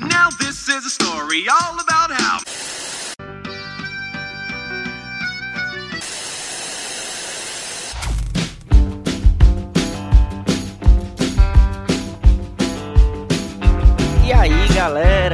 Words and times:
Now 0.00 0.28
this 0.38 0.68
is 0.68 0.84
a 0.84 0.90
story 0.90 1.46
all 1.48 1.80
about 1.80 2.10
how. 2.10 2.55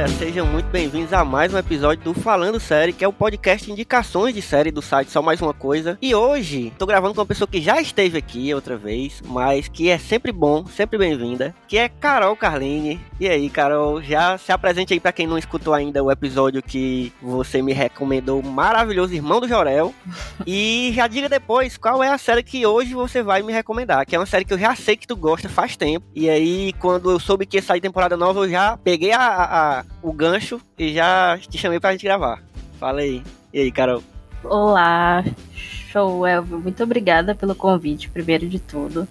Galera, 0.03 0.07
sejam 0.19 0.45
muito 0.45 0.65
bem-vindos 0.65 1.13
a 1.13 1.23
mais 1.23 1.53
um 1.53 1.57
episódio 1.57 2.03
do 2.03 2.13
Falando 2.13 2.59
Série, 2.59 2.91
que 2.91 3.05
é 3.05 3.07
o 3.07 3.13
podcast 3.13 3.65
de 3.65 3.71
indicações 3.71 4.33
de 4.35 4.41
série 4.41 4.69
do 4.71 4.81
site 4.81 5.09
Só 5.09 5.21
Mais 5.21 5.41
Uma 5.41 5.53
Coisa. 5.53 5.97
E 6.01 6.13
hoje, 6.13 6.73
tô 6.77 6.85
gravando 6.85 7.13
com 7.13 7.21
uma 7.21 7.25
pessoa 7.25 7.47
que 7.47 7.61
já 7.61 7.79
esteve 7.79 8.17
aqui 8.17 8.53
outra 8.53 8.75
vez, 8.75 9.21
mas 9.25 9.69
que 9.69 9.89
é 9.89 9.97
sempre 9.97 10.31
bom, 10.33 10.65
sempre 10.65 10.97
bem-vinda, 10.97 11.55
que 11.69 11.77
é 11.77 11.87
Carol 11.87 12.35
Carline. 12.35 12.99
E 13.17 13.29
aí, 13.29 13.49
Carol, 13.49 14.01
já 14.01 14.37
se 14.37 14.51
apresente 14.51 14.93
aí 14.93 14.99
pra 14.99 15.13
quem 15.13 15.25
não 15.25 15.37
escutou 15.37 15.73
ainda 15.73 16.03
o 16.03 16.11
episódio 16.11 16.61
que 16.61 17.13
você 17.21 17.61
me 17.61 17.71
recomendou, 17.71 18.41
o 18.41 18.45
maravilhoso 18.45 19.13
Irmão 19.13 19.39
do 19.39 19.47
Jorel. 19.47 19.93
E 20.45 20.91
já 20.93 21.07
diga 21.07 21.29
depois 21.29 21.77
qual 21.77 22.03
é 22.03 22.09
a 22.09 22.17
série 22.17 22.43
que 22.43 22.65
hoje 22.65 22.93
você 22.93 23.23
vai 23.23 23.41
me 23.41 23.53
recomendar, 23.53 24.05
que 24.05 24.15
é 24.15 24.19
uma 24.19 24.25
série 24.25 24.43
que 24.43 24.53
eu 24.53 24.57
já 24.57 24.75
sei 24.75 24.97
que 24.97 25.07
tu 25.07 25.15
gosta 25.15 25.47
faz 25.47 25.77
tempo. 25.77 26.05
E 26.13 26.29
aí, 26.29 26.73
quando 26.79 27.09
eu 27.09 27.19
soube 27.19 27.45
que 27.45 27.57
ia 27.57 27.61
sair 27.61 27.79
temporada 27.79 28.17
nova, 28.17 28.41
eu 28.41 28.49
já 28.49 28.75
peguei 28.75 29.13
a- 29.13 29.19
a- 29.21 29.83
o 30.03 30.11
gancho 30.11 30.59
e 30.77 30.93
já 30.93 31.39
te 31.39 31.57
chamei 31.57 31.79
pra 31.79 31.93
gente 31.93 32.03
gravar. 32.03 32.43
Fala 32.79 32.99
aí. 32.99 33.23
E 33.53 33.61
aí, 33.61 33.71
Carol? 33.71 34.03
Olá, 34.43 35.23
show 35.55 36.27
Elvio. 36.27 36.59
Muito 36.59 36.83
obrigada 36.83 37.33
pelo 37.33 37.55
convite, 37.55 38.09
primeiro 38.09 38.47
de 38.47 38.59
tudo. 38.59 39.07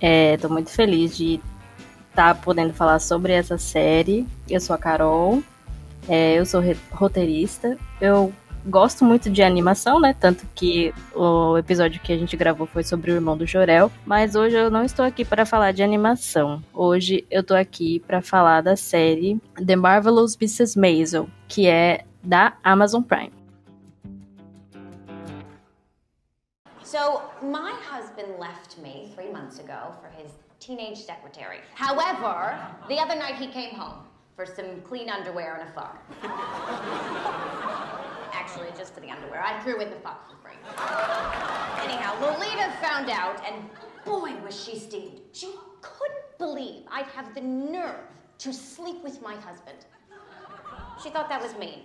Estou 0.00 0.50
muito 0.50 0.70
feliz 0.70 1.16
de 1.16 1.40
estar 2.08 2.34
podendo 2.40 2.74
falar 2.74 2.98
sobre 2.98 3.32
essa 3.32 3.56
série. 3.56 4.26
Eu 4.48 4.60
sou 4.60 4.74
a 4.74 4.78
Carol, 4.78 5.42
é, 6.08 6.34
eu 6.34 6.44
sou 6.44 6.60
roteirista. 6.90 7.78
Eu 8.00 8.32
gosto 8.66 9.04
muito 9.04 9.30
de 9.30 9.42
animação, 9.42 10.00
né? 10.00 10.14
Tanto 10.18 10.46
que 10.54 10.92
o 11.14 11.56
episódio 11.56 12.00
que 12.00 12.12
a 12.12 12.18
gente 12.18 12.36
gravou 12.36 12.66
foi 12.66 12.82
sobre 12.82 13.10
o 13.10 13.14
irmão 13.14 13.36
do 13.36 13.46
Jorel. 13.46 13.90
Mas 14.04 14.34
hoje 14.34 14.56
eu 14.56 14.70
não 14.70 14.84
estou 14.84 15.04
aqui 15.04 15.24
para 15.24 15.46
falar 15.46 15.72
de 15.72 15.82
animação. 15.82 16.62
Hoje 16.72 17.26
eu 17.30 17.40
estou 17.40 17.56
aqui 17.56 18.00
para 18.00 18.20
falar 18.20 18.60
da 18.60 18.76
série 18.76 19.40
The 19.64 19.76
Marvelous 19.76 20.36
Mrs. 20.40 20.78
Maisel, 20.78 21.28
que 21.48 21.66
é 21.66 22.04
da 22.22 22.54
Amazon 22.62 23.02
Prime. 23.02 23.32
So, 26.84 27.22
my 27.40 27.72
husband 27.88 28.40
left 28.40 28.80
me 28.82 29.12
three 29.14 29.30
months 29.30 29.60
ago 29.60 29.94
for 30.00 30.10
his 30.10 30.32
teenage 30.58 30.98
secretary. 30.98 31.60
However, 31.76 32.58
the 32.88 32.98
other 32.98 33.14
night 33.14 33.36
he 33.36 33.46
came 33.46 33.78
home 33.78 34.09
for 34.40 34.46
some 34.54 34.80
clean 34.82 35.10
underwear 35.10 35.56
and 35.56 35.68
a 35.68 35.72
fuck. 35.72 36.02
Actually, 38.32 38.68
just 38.76 38.94
for 38.94 39.00
the 39.00 39.10
underwear. 39.10 39.42
I 39.42 39.60
threw 39.62 39.80
in 39.80 39.90
the 39.90 39.96
fuck 39.96 40.30
for 40.30 40.36
free. 40.36 40.56
Anyhow, 41.82 42.18
Lolita 42.22 42.72
found 42.80 43.10
out, 43.10 43.42
and 43.46 43.68
boy, 44.06 44.32
was 44.42 44.58
she 44.58 44.78
steamed. 44.78 45.20
She 45.32 45.52
couldn't 45.82 46.38
believe 46.38 46.84
I'd 46.90 47.06
have 47.08 47.34
the 47.34 47.42
nerve 47.42 48.06
to 48.38 48.52
sleep 48.52 49.02
with 49.04 49.20
my 49.20 49.34
husband. 49.34 49.84
She 51.02 51.10
thought 51.10 51.28
that 51.28 51.42
was 51.42 51.54
mean 51.56 51.80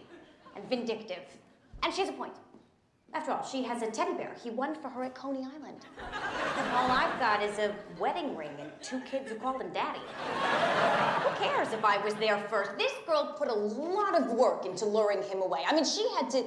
and 0.56 0.64
vindictive. 0.70 1.26
And 1.84 1.94
she 1.94 2.02
has 2.02 2.10
a 2.10 2.14
point. 2.14 2.36
After 3.14 3.34
all, 3.34 3.46
she 3.46 3.64
has 3.64 3.82
a 3.82 3.92
teddy 3.92 4.14
bear 4.14 4.34
he 4.42 4.50
won 4.50 4.76
for 4.76 4.88
her 4.90 5.04
at 5.04 5.14
Coney 5.14 5.40
Island. 5.40 5.86
All 6.74 6.90
I've 6.90 7.20
got 7.20 7.44
is 7.44 7.60
a 7.60 7.76
wedding 8.00 8.36
ring 8.38 8.52
and 8.60 8.72
two 8.82 9.02
kids 9.02 9.30
who 9.30 9.36
call 9.36 9.60
him 9.60 9.74
daddy. 9.74 10.00
Cares 11.38 11.74
if 11.74 11.84
I 11.84 11.98
was 12.04 12.14
there 12.16 12.38
first? 12.50 12.78
This 12.78 12.94
girl 13.06 13.36
put 13.38 13.50
a 13.50 13.54
lot 13.54 14.20
of 14.20 14.32
work 14.32 14.66
into 14.66 14.86
luring 14.86 15.22
him 15.24 15.42
away. 15.42 15.64
I 15.68 15.74
mean, 15.74 15.86
she 15.86 16.08
had 16.18 16.30
to 16.32 16.44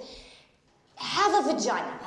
have 0.97 1.35
a 1.35 1.43
vagina. 1.53 1.99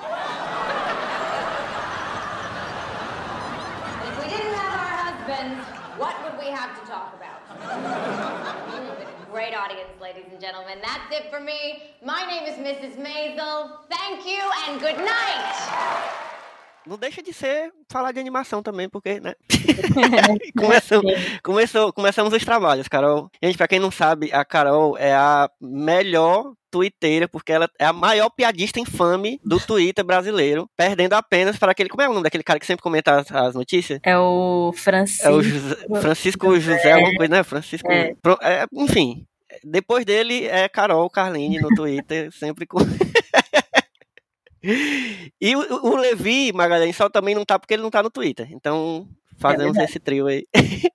And 4.00 4.10
if 4.10 4.18
we 4.24 4.30
didn't 4.30 4.54
have 4.54 4.74
our 4.74 4.94
husbands, 5.12 5.66
what 5.98 6.16
would 6.24 6.40
we 6.40 6.52
have 6.52 6.80
to 6.80 6.86
talk 6.90 7.14
about? 7.16 7.40
Great 9.32 9.56
audience, 9.56 9.90
ladies 10.02 10.26
and 10.32 10.42
gentlemen. 10.42 10.80
That's 10.82 11.16
it 11.16 11.30
for 11.32 11.40
me. 11.40 11.84
My 12.04 12.26
name 12.26 12.44
is 12.44 12.56
Mrs. 12.58 12.98
Maisel. 12.98 13.78
Thank 13.90 14.26
you 14.26 14.42
and 14.68 14.80
good 14.82 14.98
night. 14.98 16.31
Não 16.86 16.98
deixa 16.98 17.22
de 17.22 17.32
ser 17.32 17.72
falar 17.92 18.12
de 18.12 18.20
animação 18.20 18.64
também, 18.64 18.90
porque, 18.90 19.20
né? 19.20 19.34
Começamos, 20.58 21.14
começou, 21.44 21.94
começamos 21.94 22.34
os 22.34 22.44
trabalhos, 22.44 22.88
Carol. 22.88 23.30
Gente, 23.42 23.58
pra 23.58 23.68
quem 23.68 23.80
não 23.80 23.92
sabe, 23.92 24.32
a 24.34 24.44
Carol 24.44 24.98
é 24.98 25.14
a 25.14 25.50
melhor 25.62 26.54
twitteira, 26.72 27.28
porque 27.28 27.52
ela 27.52 27.70
é 27.78 27.86
a 27.86 27.94
maior 27.94 28.30
piadista 28.30 28.80
infame 28.80 29.40
do 29.44 29.60
Twitter 29.60 30.04
brasileiro, 30.06 30.70
perdendo 30.76 31.14
apenas 31.14 31.58
para 31.58 31.72
aquele. 31.72 31.90
Como 31.90 32.02
é 32.02 32.08
o 32.08 32.14
nome 32.14 32.24
daquele 32.24 32.44
cara 32.44 32.60
que 32.60 32.66
sempre 32.66 32.82
comenta 32.84 33.20
as, 33.20 33.32
as 33.32 33.56
notícias? 33.56 34.00
É 34.04 34.18
o 34.18 34.74
Francisco. 34.76 35.28
É 35.28 35.32
o 35.32 35.42
José- 35.44 35.78
Francisco 36.02 36.60
José, 36.60 36.92
alguma 36.94 37.14
coisa, 37.16 37.36
né? 37.36 37.44
Francisco. 37.44 37.92
É. 37.92 38.16
Pro- 38.22 38.40
é, 38.42 38.66
enfim, 38.74 39.26
depois 39.64 40.06
dele 40.06 40.46
é 40.48 40.68
Carol 40.70 41.10
Carline 41.10 41.60
no 41.60 41.70
Twitter, 41.76 42.32
sempre 42.32 42.66
com. 42.66 42.80
E 44.64 45.56
o, 45.56 45.86
o 45.88 45.96
Levi 45.96 46.52
Magalhães 46.54 46.96
só 46.96 47.10
também 47.10 47.34
não 47.36 47.44
tá 47.46 47.58
porque 47.58 47.74
ele 47.74 47.84
não 47.84 47.90
tá 47.90 48.02
no 48.04 48.10
Twitter. 48.12 48.48
Então, 48.52 49.08
fazemos 49.38 49.74
verdade. 49.74 49.90
esse 49.90 50.00
trio 50.00 50.28
aí. 50.28 50.46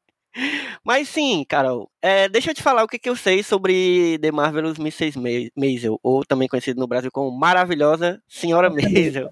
Mas 0.84 1.08
sim, 1.08 1.44
Carol, 1.48 1.90
é, 2.02 2.28
deixa 2.28 2.50
eu 2.50 2.54
te 2.54 2.62
falar 2.62 2.84
o 2.84 2.86
que, 2.86 2.98
que 2.98 3.08
eu 3.08 3.16
sei 3.16 3.42
sobre 3.42 4.18
The 4.20 4.30
Marvelous 4.30 4.78
Mrs. 4.78 5.18
Ma- 5.18 5.50
Maisel, 5.56 5.98
ou 6.02 6.24
também 6.24 6.46
conhecido 6.46 6.78
no 6.78 6.86
Brasil 6.86 7.10
como 7.10 7.36
Maravilhosa 7.36 8.22
Senhora 8.28 8.68
Maisel. 8.70 9.30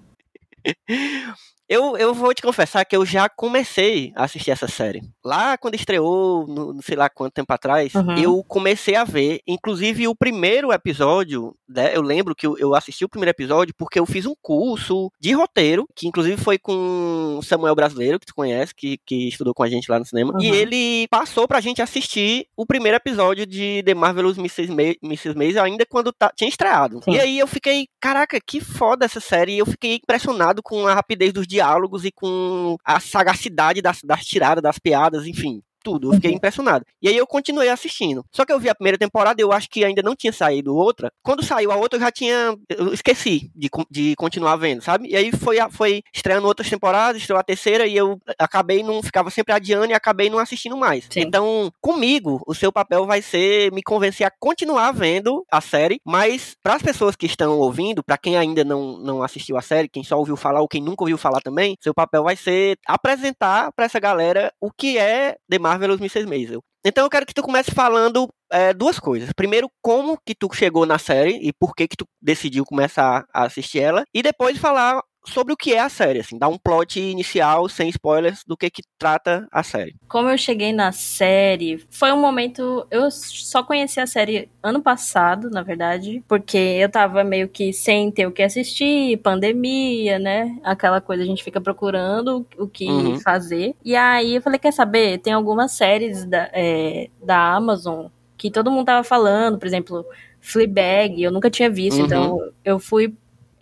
Eu, 1.67 1.97
eu 1.97 2.13
vou 2.13 2.33
te 2.33 2.41
confessar 2.41 2.85
que 2.85 2.95
eu 2.95 3.05
já 3.05 3.27
comecei 3.27 4.11
a 4.15 4.25
assistir 4.25 4.51
essa 4.51 4.67
série. 4.67 5.01
Lá 5.23 5.57
quando 5.57 5.75
estreou, 5.75 6.45
no, 6.47 6.73
não 6.73 6.81
sei 6.81 6.95
lá 6.95 7.09
quanto 7.09 7.33
tempo 7.33 7.51
atrás, 7.51 7.93
Uhum. 7.95 8.17
eu 8.17 8.43
comecei 8.43 8.95
a 8.95 9.03
ver. 9.03 9.39
Inclusive, 9.47 10.07
o 10.07 10.15
primeiro 10.15 10.71
episódio, 10.71 11.55
né, 11.67 11.95
eu 11.95 12.01
lembro 12.01 12.35
que 12.35 12.45
eu, 12.45 12.57
eu 12.59 12.75
assisti 12.75 13.03
o 13.03 13.09
primeiro 13.09 13.31
episódio 13.31 13.73
porque 13.77 13.99
eu 13.99 14.05
fiz 14.05 14.25
um 14.25 14.35
curso 14.41 15.11
de 15.19 15.31
roteiro, 15.33 15.87
que 15.95 16.07
inclusive 16.07 16.37
foi 16.41 16.57
com 16.59 17.37
o 17.39 17.41
Samuel 17.41 17.73
Brasileiro, 17.75 18.19
que 18.19 18.25
tu 18.27 18.35
conhece, 18.35 18.73
que, 18.75 18.99
que 19.05 19.27
estudou 19.27 19.53
com 19.53 19.63
a 19.63 19.67
gente 19.69 19.89
lá 19.89 19.97
no 19.97 20.05
cinema. 20.05 20.33
E 20.39 20.49
Uhum. 20.49 20.53
ele 20.55 21.07
passou 21.09 21.47
pra 21.47 21.59
gente 21.61 21.81
assistir 21.81 22.45
o 22.55 22.65
primeiro 22.65 22.95
episódio 22.97 23.45
de 23.45 23.81
The 23.83 23.93
Marvelous 23.95 24.37
Mrs. 24.37 24.67
Ma 24.71 24.83
Mrs. 25.03 25.35
Maisel 25.35 25.63
ainda 25.63 25.85
quando 25.85 26.11
tá- 26.13 26.31
tinha 26.35 26.47
estreado. 26.49 26.99
Sim. 27.03 27.13
E 27.13 27.19
aí 27.19 27.39
eu 27.39 27.47
fiquei, 27.47 27.87
caraca, 27.99 28.39
que 28.45 28.61
foda 28.61 29.05
essa 29.05 29.19
série. 29.19 29.53
E 29.53 29.59
eu 29.59 29.65
fiquei 29.65 29.95
impressionado 29.95 30.61
com 30.61 30.85
a 30.85 30.93
rapidez 30.93 31.33
dos 31.33 31.47
diálogos 31.55 32.03
e 32.03 32.11
com 32.11 32.75
a 32.83 32.99
sagacidade 32.99 33.81
das, 33.81 34.01
das 34.03 34.25
tiradas, 34.25 34.61
das 34.61 34.77
piadas, 34.77 35.25
enfim. 35.25 35.61
Tudo, 35.85 36.09
eu 36.09 36.15
fiquei 36.15 36.31
Uhum. 36.31 36.37
impressionado. 36.37 36.83
E 36.99 37.07
aí 37.07 37.15
eu 37.15 37.27
continuei 37.27 37.69
assistindo. 37.69 38.25
Só 38.31 38.43
que 38.43 38.51
eu 38.51 38.59
vi 38.59 38.69
a 38.69 38.73
primeira 38.75 38.97
temporada, 38.97 39.39
eu 39.39 39.51
acho 39.51 39.69
que 39.69 39.85
ainda 39.85 40.01
não 40.01 40.15
tinha 40.15 40.33
saído 40.33 40.75
outra. 40.75 41.11
Quando 41.23 41.45
saiu 41.45 41.71
a 41.71 41.75
outra, 41.75 41.97
eu 41.97 42.01
já 42.01 42.11
tinha. 42.11 42.55
Eu 42.69 42.91
esqueci 42.91 43.51
de, 43.55 43.69
de 43.91 44.15
continuar 44.15 44.55
vendo, 44.55 44.81
sabe? 44.81 45.07
E 45.09 45.15
aí 45.15 45.31
foi, 45.31 45.57
foi 45.69 46.01
estreando 46.11 46.47
outras 46.47 46.67
temporadas, 46.69 47.21
estreou 47.21 47.39
a 47.39 47.43
terceira, 47.43 47.85
e 47.85 47.95
eu 47.95 48.17
acabei 48.39 48.81
não. 48.81 49.03
Ficava 49.03 49.29
sempre 49.29 49.53
adiando 49.53 49.91
e 49.91 49.93
acabei 49.93 50.27
não 50.29 50.39
assistindo 50.39 50.75
mais. 50.75 51.05
Sim. 51.09 51.19
Então, 51.21 51.71
comigo, 51.79 52.41
o 52.47 52.55
seu 52.55 52.71
papel 52.71 53.05
vai 53.05 53.21
ser 53.21 53.71
me 53.71 53.83
convencer 53.83 54.25
a 54.25 54.31
continuar 54.39 54.91
vendo 54.91 55.45
a 55.51 55.61
série, 55.61 55.99
mas 56.03 56.55
para 56.63 56.73
as 56.73 56.81
pessoas 56.81 57.15
que 57.15 57.27
estão 57.27 57.59
ouvindo, 57.59 58.03
para 58.03 58.17
quem 58.17 58.35
ainda 58.37 58.63
não, 58.63 58.97
não 58.97 59.21
assistiu 59.21 59.55
a 59.57 59.61
série, 59.61 59.87
quem 59.87 60.03
só 60.03 60.17
ouviu 60.17 60.35
falar 60.35 60.61
ou 60.61 60.67
quem 60.67 60.81
nunca 60.81 61.03
ouviu 61.03 61.17
falar 61.17 61.41
também, 61.41 61.77
seu 61.79 61.93
papel 61.93 62.23
vai 62.23 62.35
ser 62.35 62.77
apresentar 62.87 63.71
para 63.73 63.85
essa 63.85 63.99
galera 63.99 64.51
o 64.59 64.71
que 64.71 64.97
é 64.97 65.35
The 65.49 65.59
Marvelous 65.75 65.99
Mrs. 65.99 66.25
Maisel. 66.25 66.61
Então 66.85 67.03
eu 67.03 67.09
quero 67.09 67.25
que 67.25 67.33
tu 67.33 67.41
comece 67.41 67.71
falando 67.71 68.29
é, 68.51 68.73
duas 68.73 68.99
coisas. 68.99 69.31
Primeiro, 69.33 69.69
como 69.81 70.17
que 70.25 70.33
tu 70.33 70.47
chegou 70.53 70.85
na 70.85 70.97
série 70.97 71.37
e 71.41 71.51
por 71.51 71.75
que 71.75 71.87
que 71.87 71.97
tu 71.97 72.05
decidiu 72.21 72.63
começar 72.63 73.25
a 73.33 73.43
assistir 73.43 73.79
ela. 73.79 74.03
E 74.13 74.21
depois 74.21 74.57
falar 74.57 75.01
sobre 75.27 75.53
o 75.53 75.57
que 75.57 75.73
é 75.73 75.79
a 75.79 75.89
série, 75.89 76.19
assim, 76.19 76.37
dar 76.37 76.47
um 76.47 76.57
plot 76.57 76.99
inicial, 76.99 77.67
sem 77.67 77.89
spoilers, 77.89 78.43
do 78.45 78.55
que 78.55 78.69
que 78.69 78.81
trata 78.97 79.47
a 79.51 79.63
série. 79.63 79.95
Como 80.07 80.29
eu 80.29 80.37
cheguei 80.37 80.71
na 80.71 80.91
série, 80.91 81.83
foi 81.89 82.11
um 82.11 82.19
momento. 82.19 82.85
Eu 82.89 83.09
só 83.11 83.63
conheci 83.63 83.99
a 83.99 84.07
série 84.07 84.49
ano 84.61 84.81
passado, 84.81 85.49
na 85.49 85.61
verdade, 85.63 86.23
porque 86.27 86.57
eu 86.57 86.89
tava 86.89 87.23
meio 87.23 87.47
que 87.49 87.73
sem 87.73 88.11
ter 88.11 88.27
o 88.27 88.31
que 88.31 88.41
assistir, 88.43 89.17
pandemia, 89.17 90.19
né? 90.19 90.57
Aquela 90.63 91.01
coisa, 91.01 91.23
a 91.23 91.25
gente 91.25 91.43
fica 91.43 91.59
procurando 91.61 92.45
o 92.57 92.67
que 92.67 92.85
Uhum. 92.89 93.19
fazer. 93.19 93.75
E 93.83 93.95
aí 93.95 94.35
eu 94.35 94.41
falei: 94.41 94.59
quer 94.59 94.71
saber? 94.73 95.17
Tem 95.19 95.33
algumas 95.33 95.71
séries 95.71 96.25
da, 96.25 96.49
é, 96.53 97.09
da 97.23 97.53
Amazon 97.55 98.07
que 98.37 98.51
todo 98.51 98.69
mundo 98.71 98.85
tava 98.85 99.03
falando, 99.03 99.57
por 99.57 99.65
exemplo, 99.65 100.05
Fleabag, 100.41 101.23
eu 101.23 101.31
nunca 101.31 101.49
tinha 101.49 101.69
visto, 101.69 101.99
Uhum. 101.99 102.05
então 102.05 102.51
eu 102.63 102.77
fui 102.79 103.13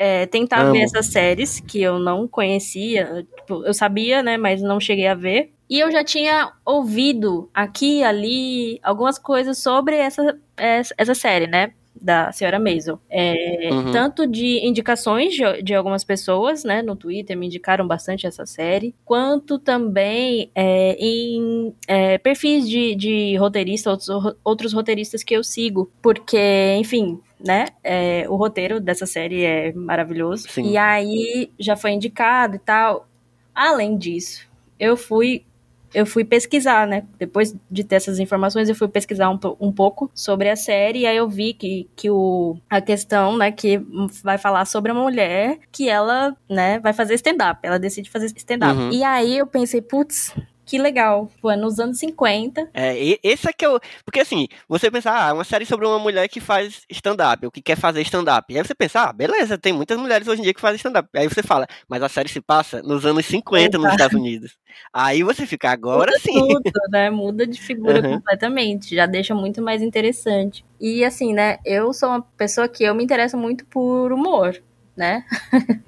é, 0.04 0.26
tentar 0.26 0.64
Amo. 0.64 0.74
ver 0.74 0.82
essas 0.82 1.06
séries 1.06 1.62
que 1.62 1.82
eu 1.82 1.98
não 1.98 2.28
conhecia. 2.28 3.26
Tipo, 3.38 3.64
eu 3.64 3.74
sabia, 3.74 4.22
né, 4.22 4.36
mas 4.36 4.62
não 4.62 4.78
cheguei 4.78 5.08
a 5.08 5.16
ver. 5.16 5.54
E 5.70 5.80
eu 5.80 5.90
já 5.90 6.04
tinha 6.04 6.52
ouvido 6.66 7.50
aqui 7.54 8.00
e 8.00 8.04
ali 8.04 8.80
algumas 8.84 9.18
coisas 9.18 9.60
sobre 9.60 9.96
essa, 9.96 10.38
essa, 10.58 11.16
série, 11.16 11.48
né? 11.48 11.72
da 11.96 12.34
senhora 12.34 12.60
Maisel. 12.60 13.00
É, 13.10 13.70
uhum. 13.72 13.92
Tanto 13.92 14.28
de 14.28 14.60
indicações 14.68 15.34
de, 15.34 15.62
de, 15.62 15.74
algumas 15.74 16.04
pessoas, 16.04 16.66
né, 16.66 16.82
no 16.82 16.98
Twitter, 16.98 17.38
me 17.38 17.46
indicaram 17.46 17.88
bastante 17.88 18.28
essa 18.28 18.46
série, 18.46 18.94
quanto 19.06 19.58
também 19.58 20.52
é, 20.54 20.98
em 21.00 21.74
é, 21.88 22.18
perfis 22.18 22.68
de, 22.68 22.94
de 22.96 23.38
roteiristas, 23.38 24.10
outros, 24.10 24.36
outros 24.44 24.74
roteiristas 24.74 25.24
que 25.24 25.34
eu 25.34 25.44
sigo, 25.44 25.90
porque, 26.02 26.76
enfim, 26.78 27.22
né? 27.44 27.68
É, 27.84 28.26
o 28.30 28.36
roteiro 28.36 28.80
dessa 28.80 29.06
série 29.06 29.44
é 29.44 29.74
maravilhoso. 29.74 30.48
Sim. 30.50 30.72
E 30.72 30.78
aí 30.78 31.52
já 31.60 31.76
foi 31.76 31.92
indicado 31.92 32.56
e 32.56 32.60
tal. 32.60 33.08
Além 33.54 33.98
disso, 33.98 34.48
eu 34.80 34.96
fui 34.96 35.46
eu 35.94 36.08
fui 36.08 36.26
pesquisar, 36.26 36.88
né? 36.88 37.04
Depois 37.20 37.56
de 37.70 37.84
ter 37.84 37.96
essas 37.96 38.18
informações, 38.18 38.68
eu 38.68 38.74
fui 38.74 38.88
pesquisar 38.88 39.30
um, 39.30 39.40
um 39.60 39.72
pouco 39.72 40.10
sobre 40.14 40.50
a 40.50 40.56
série 40.56 41.02
e 41.02 41.06
aí 41.06 41.16
eu 41.16 41.30
vi 41.30 41.54
que, 41.54 41.88
que 41.96 42.10
o, 42.10 42.58
a 42.68 42.82
questão, 42.82 43.38
né, 43.38 43.52
que 43.52 43.80
vai 44.24 44.40
falar 44.40 44.66
sobre 44.66 44.92
uma 44.92 45.04
mulher 45.04 45.60
que 45.72 45.88
ela, 45.88 46.36
né, 46.50 46.80
vai 46.80 46.94
fazer 46.94 47.14
stand-up. 47.14 47.60
Ela 47.62 47.78
decide 47.78 48.10
fazer 48.10 48.26
stand-up. 48.26 48.76
Uhum. 48.76 48.92
E 48.92 49.04
aí 49.04 49.38
eu 49.38 49.46
pensei, 49.46 49.82
putz, 49.82 50.36
que 50.66 50.78
legal. 50.78 51.30
Foi 51.42 51.56
nos 51.56 51.80
anos 51.80 52.00
50. 52.00 52.70
É, 52.74 53.18
esse 53.24 53.48
é 53.48 53.54
que 53.54 53.66
eu. 53.66 53.80
Porque 54.06 54.20
assim, 54.20 54.48
você 54.68 54.90
pensa, 54.90 55.12
ah, 55.12 55.34
uma 55.34 55.44
série 55.44 55.66
sobre 55.66 55.86
uma 55.86 56.00
mulher 56.00 56.28
que 56.28 56.40
faz 56.40 56.84
stand-up, 56.90 57.46
ou 57.46 57.52
que 57.52 57.62
quer 57.62 57.78
fazer 57.78 58.02
stand-up. 58.02 58.56
Aí 58.56 58.64
você 58.64 58.74
pensa, 58.74 59.02
ah, 59.02 59.14
beleza, 59.14 59.58
tem 59.58 59.74
muitas 59.74 59.98
mulheres 59.98 60.28
hoje 60.28 60.42
em 60.42 60.44
dia 60.44 60.54
que 60.54 60.62
fazem 60.62 60.78
stand-up. 60.78 61.10
Aí 61.16 61.28
você 61.28 61.44
fala, 61.44 61.68
mas 61.88 62.02
a 62.02 62.10
série 62.10 62.30
se 62.30 62.42
passa 62.42 62.82
nos 62.82 63.06
anos 63.06 63.26
50 63.26 63.62
Exato. 63.64 63.84
nos 63.84 63.92
Estados 63.92 64.18
Unidos. 64.18 64.58
Aí 64.92 65.24
você 65.24 65.46
fica, 65.46 65.72
agora 65.72 66.12
Muda 66.12 66.20
sim. 66.20 66.48
Tudo, 66.48 66.72
né? 66.90 67.10
Muda 67.10 67.46
de 67.46 67.62
figura 67.62 68.02
uhum. 68.02 68.16
completamente. 68.16 68.96
Já 68.96 69.06
deixa 69.06 69.36
muito 69.36 69.62
mais 69.62 69.82
interessante. 69.82 70.66
E 70.80 71.04
assim, 71.04 71.34
né? 71.34 71.58
Eu 71.66 71.94
sou 71.94 72.10
uma 72.10 72.22
pessoa 72.22 72.68
que 72.68 72.84
eu 72.84 72.96
me 72.96 73.04
interesso 73.04 73.38
muito 73.38 73.66
por 73.66 74.12
humor 74.12 74.62
né? 74.96 75.26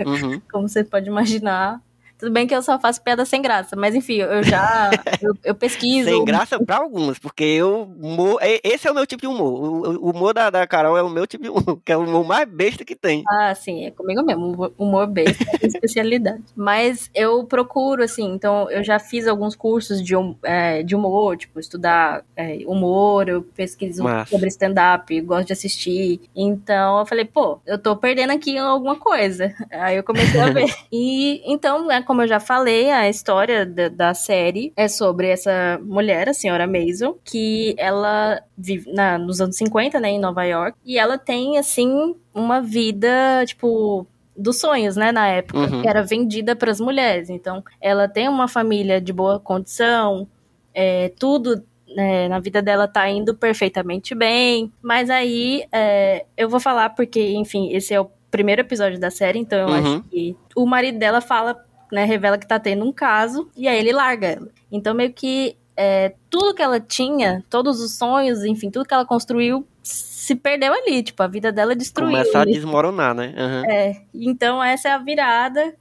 Uhum. 0.06 0.42
Como 0.52 0.68
você 0.68 0.84
pode 0.84 1.08
imaginar, 1.08 1.82
tudo 2.18 2.32
bem 2.32 2.48
que 2.48 2.56
eu 2.56 2.62
só 2.62 2.80
faço 2.80 3.04
piada 3.04 3.26
sem 3.26 3.42
graça, 3.42 3.76
mas 3.76 3.96
enfim, 3.96 4.16
eu 4.16 4.44
já 4.44 4.90
eu, 5.22 5.34
eu 5.44 5.56
pesquiso. 5.56 6.10
Sem 6.10 6.26
graça 6.26 6.64
para 6.64 6.78
alguns, 6.78 7.20
porque 7.20 7.44
eu 7.44 7.84
humor, 8.02 8.40
esse 8.64 8.88
é 8.88 8.92
o 8.92 8.96
meu 8.96 9.06
tipo 9.06 9.22
de 9.22 9.28
humor. 9.28 10.00
O, 10.02 10.10
humor 10.10 10.34
da, 10.34 10.50
da 10.50 10.66
Carol 10.66 10.98
é 10.98 11.04
o 11.04 11.10
meu 11.10 11.28
tipo 11.28 11.44
de 11.44 11.50
humor, 11.50 11.80
que 11.84 11.92
é 11.92 11.98
o 11.98 12.02
humor 12.02 12.26
mais 12.26 12.48
besta 12.48 12.86
que 12.86 12.96
tem. 12.96 13.24
Ah, 13.30 13.54
sim, 13.54 13.86
é 13.86 13.92
comigo 13.92 14.24
mesmo. 14.24 14.74
Humor 14.78 15.08
besta 15.08 15.44
é 15.62 15.66
especialidade. 15.68 16.44
Mas 16.56 17.10
eu 17.14 17.44
procuro, 17.44 18.04
assim, 18.04 18.32
então 18.34 18.70
eu 18.70 18.84
já 18.84 19.00
fiz 19.00 19.28
alguns 19.28 19.56
cursos 19.56 20.02
de, 20.02 20.14
é, 20.44 20.84
de 20.84 20.96
humor, 20.96 21.38
tipo, 21.38 21.60
estudar 21.60 22.24
é, 22.36 22.60
humor, 22.66 23.28
eu 23.28 23.42
pesquiso 23.42 24.04
Massa. 24.04 24.32
sobre 24.32 24.48
stand-up, 24.48 25.22
gosto 25.22 25.48
de 25.48 25.54
assistir. 25.54 26.22
Então 26.36 27.00
eu 27.00 27.06
falei, 27.06 27.26
pô, 27.26 27.60
eu 27.66 27.78
tô 27.78 27.96
perdendo 27.96 28.32
aqui 28.32 28.58
alguma 28.58 28.96
coisa. 28.96 29.54
Aí 29.72 29.98
eu 29.98 30.04
comecei 30.04 30.40
a 30.40 30.50
ver. 30.52 30.74
e 30.92 31.42
então, 31.46 31.86
né, 31.86 32.02
como 32.06 32.22
eu 32.22 32.28
já 32.28 32.40
falei, 32.40 32.92
a 32.92 33.10
história 33.10 33.66
da, 33.66 33.90
da 33.90 34.14
série 34.14 34.72
é 34.76 34.88
sobre 34.88 35.28
essa 35.28 35.80
mulher, 35.84 36.30
a 36.30 36.34
senhora 36.34 36.68
Maisel, 36.68 37.20
que 37.24 37.76
ela 37.78 38.42
vive 38.58 38.92
na, 38.94 39.18
nos 39.18 39.42
anos 39.42 39.58
50, 39.58 40.00
né, 40.00 40.12
em 40.12 40.20
Nova 40.20 40.44
York, 40.44 40.78
e 40.86 40.98
ela 40.98 41.18
tem, 41.18 41.58
assim, 41.58 42.16
uma 42.34 42.62
vida, 42.62 43.44
tipo, 43.46 44.08
dos 44.38 44.60
sonhos, 44.60 44.96
né, 44.96 45.12
na 45.12 45.28
época, 45.28 45.60
uhum. 45.60 45.82
que 45.82 45.88
era 45.88 46.04
vendida 46.04 46.56
para 46.56 46.72
as 46.72 46.80
mulheres. 46.80 47.30
Então, 47.30 47.64
ela 47.82 48.08
tem 48.08 48.30
uma 48.30 48.48
família 48.48 49.02
de 49.02 49.12
boa 49.12 49.40
condição, 49.40 50.28
é, 50.74 51.10
tudo 51.18 51.64
é, 51.98 52.28
na 52.28 52.40
vida 52.40 52.62
dela 52.62 52.88
tá 52.88 53.10
indo 53.10 53.34
perfeitamente 53.34 54.14
bem, 54.14 54.72
mas 54.82 55.10
aí 55.10 55.66
é, 55.72 56.26
eu 56.36 56.50
vou 56.50 56.60
falar 56.60 56.90
porque, 56.90 57.34
enfim, 57.34 57.72
esse 57.72 57.94
é 57.94 58.00
o 58.00 58.10
primeiro 58.30 58.62
episódio 58.62 59.00
da 59.00 59.10
série, 59.10 59.40
então 59.40 59.58
eu 59.60 59.68
uhum. 59.68 59.74
acho 59.76 60.02
que 60.10 60.36
o 60.56 60.66
marido 60.66 61.00
dela 61.00 61.22
fala 61.22 61.65
né, 61.92 62.06
revela 62.06 62.38
que 62.38 62.48
tá 62.48 62.60
tendo 62.60 62.86
um 62.86 62.92
caso, 62.92 63.50
e 63.56 63.68
aí 63.68 63.78
ele 63.78 63.92
larga 63.92 64.28
ela. 64.28 64.50
Então, 64.72 64.94
meio 64.94 65.14
que 65.14 65.58
é, 65.76 66.14
tudo 66.30 66.54
que 66.56 66.62
ela 66.62 66.80
tinha, 66.80 67.44
todos 67.50 67.82
os 67.82 67.98
sonhos, 67.98 68.44
enfim, 68.44 68.70
tudo 68.70 68.86
que 68.86 68.94
ela 68.94 69.06
construiu 69.06 69.68
se 69.84 70.36
perdeu 70.36 70.74
ali, 70.74 71.04
tipo, 71.04 71.22
a 71.22 71.28
vida 71.28 71.52
dela 71.52 71.76
destruiu. 71.76 72.12
Começa 72.12 72.40
a 72.40 72.46
desmoronar, 72.46 73.14
né? 73.14 73.34
Uhum. 73.38 73.72
É, 73.72 74.02
então 74.14 74.64
essa 74.64 74.90
é 74.90 74.92
a 74.92 74.98
virada, 74.98 75.76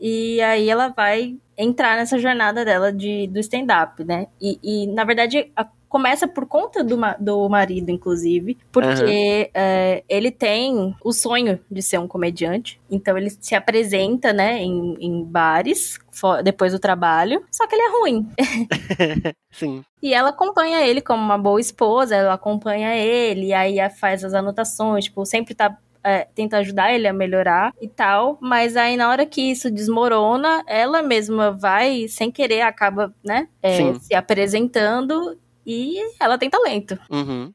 e 0.00 0.40
aí 0.40 0.68
ela 0.68 0.88
vai 0.88 1.36
entrar 1.56 1.96
nessa 1.96 2.18
jornada 2.18 2.64
dela 2.64 2.92
de, 2.92 3.28
do 3.28 3.38
stand-up, 3.38 4.02
né? 4.04 4.26
E, 4.40 4.58
e, 4.62 4.86
na 4.88 5.04
verdade, 5.04 5.52
a 5.54 5.66
começa 5.94 6.26
por 6.26 6.44
conta 6.44 6.82
do, 6.82 6.98
do 7.20 7.48
marido, 7.48 7.88
inclusive, 7.88 8.58
porque 8.72 9.48
uhum. 9.54 10.02
ele 10.08 10.32
tem 10.32 10.92
o 11.04 11.12
sonho 11.12 11.60
de 11.70 11.82
ser 11.82 11.98
um 11.98 12.08
comediante. 12.08 12.80
Então 12.90 13.16
ele 13.16 13.30
se 13.30 13.54
apresenta, 13.54 14.32
né, 14.32 14.60
em, 14.60 14.96
em 14.98 15.22
bares 15.22 15.96
depois 16.42 16.72
do 16.72 16.80
trabalho, 16.80 17.44
só 17.48 17.68
que 17.68 17.76
ele 17.76 17.82
é 17.82 18.00
ruim. 18.00 18.28
Sim. 19.52 19.84
E 20.02 20.12
ela 20.12 20.30
acompanha 20.30 20.84
ele 20.84 21.00
como 21.00 21.22
uma 21.22 21.38
boa 21.38 21.60
esposa, 21.60 22.16
ela 22.16 22.34
acompanha 22.34 22.96
ele, 22.96 23.46
e 23.46 23.54
aí 23.54 23.76
faz 23.90 24.24
as 24.24 24.34
anotações, 24.34 25.04
tipo, 25.04 25.24
sempre 25.24 25.54
tá 25.54 25.78
é, 26.02 26.26
tenta 26.34 26.58
ajudar 26.58 26.92
ele 26.92 27.08
a 27.08 27.12
melhorar 27.12 27.72
e 27.80 27.88
tal, 27.88 28.36
mas 28.40 28.76
aí 28.76 28.96
na 28.96 29.08
hora 29.08 29.24
que 29.24 29.40
isso 29.40 29.70
desmorona, 29.70 30.62
ela 30.66 31.02
mesma 31.02 31.50
vai, 31.52 32.08
sem 32.08 32.30
querer, 32.30 32.60
acaba, 32.60 33.14
né, 33.24 33.48
é, 33.62 33.94
se 33.94 34.14
apresentando 34.14 35.38
e 35.66 35.98
ela 36.20 36.38
tem 36.38 36.50
talento. 36.50 36.98
Uhum. 37.10 37.52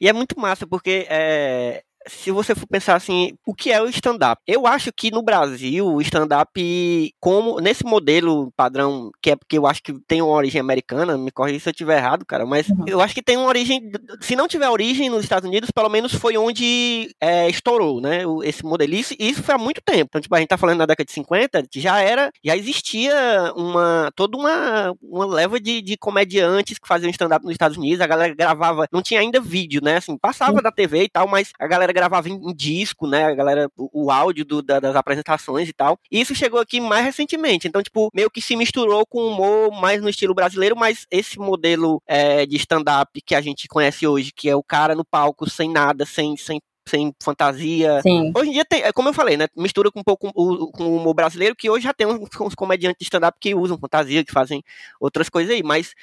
E 0.00 0.08
é 0.08 0.12
muito 0.12 0.38
massa, 0.38 0.66
porque 0.66 1.06
é, 1.08 1.84
se 2.06 2.30
você 2.30 2.54
for 2.54 2.66
pensar 2.66 2.96
assim, 2.96 3.32
o 3.46 3.54
que 3.54 3.70
é 3.70 3.80
o 3.80 3.88
stand-up? 3.88 4.40
Eu 4.46 4.66
acho 4.66 4.92
que 4.92 5.10
no 5.10 5.22
Brasil, 5.22 5.86
o 5.86 6.00
stand-up, 6.00 7.14
como 7.20 7.60
nesse 7.60 7.84
modelo 7.84 8.52
padrão, 8.56 9.10
que 9.22 9.30
é 9.30 9.36
porque 9.36 9.58
eu 9.58 9.66
acho 9.66 9.82
que 9.82 9.92
tem 10.06 10.22
uma 10.22 10.32
origem 10.32 10.60
americana, 10.60 11.16
me 11.16 11.30
corrija 11.30 11.60
se 11.60 11.68
eu 11.68 11.72
estiver 11.72 11.98
errado, 11.98 12.24
cara, 12.26 12.44
mas 12.46 12.68
uhum. 12.68 12.84
eu 12.86 13.00
acho 13.00 13.14
que 13.14 13.22
tem 13.22 13.36
uma 13.36 13.48
origem, 13.48 13.90
se 14.20 14.36
não 14.36 14.48
tiver 14.48 14.68
origem 14.68 15.10
nos 15.10 15.22
Estados 15.22 15.48
Unidos, 15.48 15.70
pelo 15.70 15.88
menos 15.88 16.14
foi 16.14 16.36
onde 16.36 17.14
é, 17.20 17.48
estourou, 17.48 18.00
né, 18.00 18.22
esse 18.44 18.64
modelo. 18.64 18.94
Isso, 18.94 19.14
isso 19.18 19.42
foi 19.42 19.54
há 19.54 19.58
muito 19.58 19.80
tempo. 19.80 20.06
Então, 20.10 20.20
tipo, 20.20 20.34
a 20.34 20.38
gente 20.38 20.48
tá 20.48 20.58
falando 20.58 20.78
na 20.78 20.86
década 20.86 21.06
de 21.06 21.12
50, 21.12 21.64
já 21.74 22.00
era, 22.00 22.30
já 22.44 22.56
existia 22.56 23.52
uma, 23.56 24.10
toda 24.14 24.36
uma, 24.36 24.94
uma 25.02 25.26
leva 25.26 25.60
de, 25.60 25.80
de 25.80 25.96
comediantes 25.96 26.78
que 26.78 26.88
faziam 26.88 27.10
stand-up 27.10 27.44
nos 27.44 27.52
Estados 27.52 27.76
Unidos, 27.76 28.00
a 28.00 28.06
galera 28.06 28.34
gravava, 28.34 28.86
não 28.92 29.02
tinha 29.02 29.20
ainda 29.20 29.40
vídeo, 29.40 29.80
né, 29.82 29.96
assim, 29.96 30.16
passava 30.16 30.56
uhum. 30.56 30.62
da 30.62 30.72
TV 30.72 31.04
e 31.04 31.08
tal, 31.08 31.26
mas 31.28 31.52
a 31.58 31.66
galera 31.66 31.91
galera 31.92 32.02
gravava 32.02 32.28
em, 32.28 32.34
em 32.34 32.54
disco, 32.54 33.06
né? 33.06 33.24
A 33.24 33.34
galera, 33.34 33.70
o, 33.76 34.06
o 34.06 34.10
áudio 34.10 34.44
do, 34.44 34.62
da, 34.62 34.80
das 34.80 34.96
apresentações 34.96 35.68
e 35.68 35.72
tal. 35.72 35.98
E 36.10 36.20
isso 36.20 36.34
chegou 36.34 36.60
aqui 36.60 36.80
mais 36.80 37.04
recentemente. 37.04 37.68
Então, 37.68 37.82
tipo, 37.82 38.10
meio 38.14 38.30
que 38.30 38.42
se 38.42 38.56
misturou 38.56 39.06
com 39.06 39.26
humor 39.26 39.70
mais 39.80 40.02
no 40.02 40.08
estilo 40.08 40.34
brasileiro, 40.34 40.76
mas 40.76 41.06
esse 41.10 41.38
modelo 41.38 42.02
é, 42.06 42.44
de 42.44 42.56
stand-up 42.56 43.20
que 43.24 43.34
a 43.34 43.40
gente 43.40 43.68
conhece 43.68 44.06
hoje, 44.06 44.32
que 44.34 44.48
é 44.48 44.56
o 44.56 44.62
cara 44.62 44.94
no 44.94 45.04
palco 45.04 45.48
sem 45.48 45.70
nada, 45.70 46.04
sem, 46.04 46.36
sem 46.36 46.60
sem 46.88 47.14
fantasia. 47.22 48.00
Sim. 48.02 48.32
Hoje 48.36 48.50
em 48.50 48.52
dia 48.54 48.64
tem, 48.64 48.82
é 48.82 48.92
como 48.92 49.08
eu 49.08 49.12
falei, 49.12 49.36
né? 49.36 49.46
Mistura 49.56 49.90
com 49.90 50.00
um 50.00 50.02
pouco 50.02 50.30
o, 50.34 50.70
com 50.72 50.84
o 50.84 50.96
humor 50.96 51.14
brasileiro, 51.14 51.54
que 51.54 51.70
hoje 51.70 51.84
já 51.84 51.94
tem 51.94 52.06
uns, 52.06 52.28
uns 52.40 52.54
comediantes 52.54 52.98
de 52.98 53.04
stand-up 53.04 53.38
que 53.40 53.54
usam 53.54 53.78
fantasia, 53.78 54.24
que 54.24 54.32
fazem 54.32 54.62
outras 55.00 55.28
coisas 55.28 55.54
aí. 55.54 55.62
Mas 55.62 55.94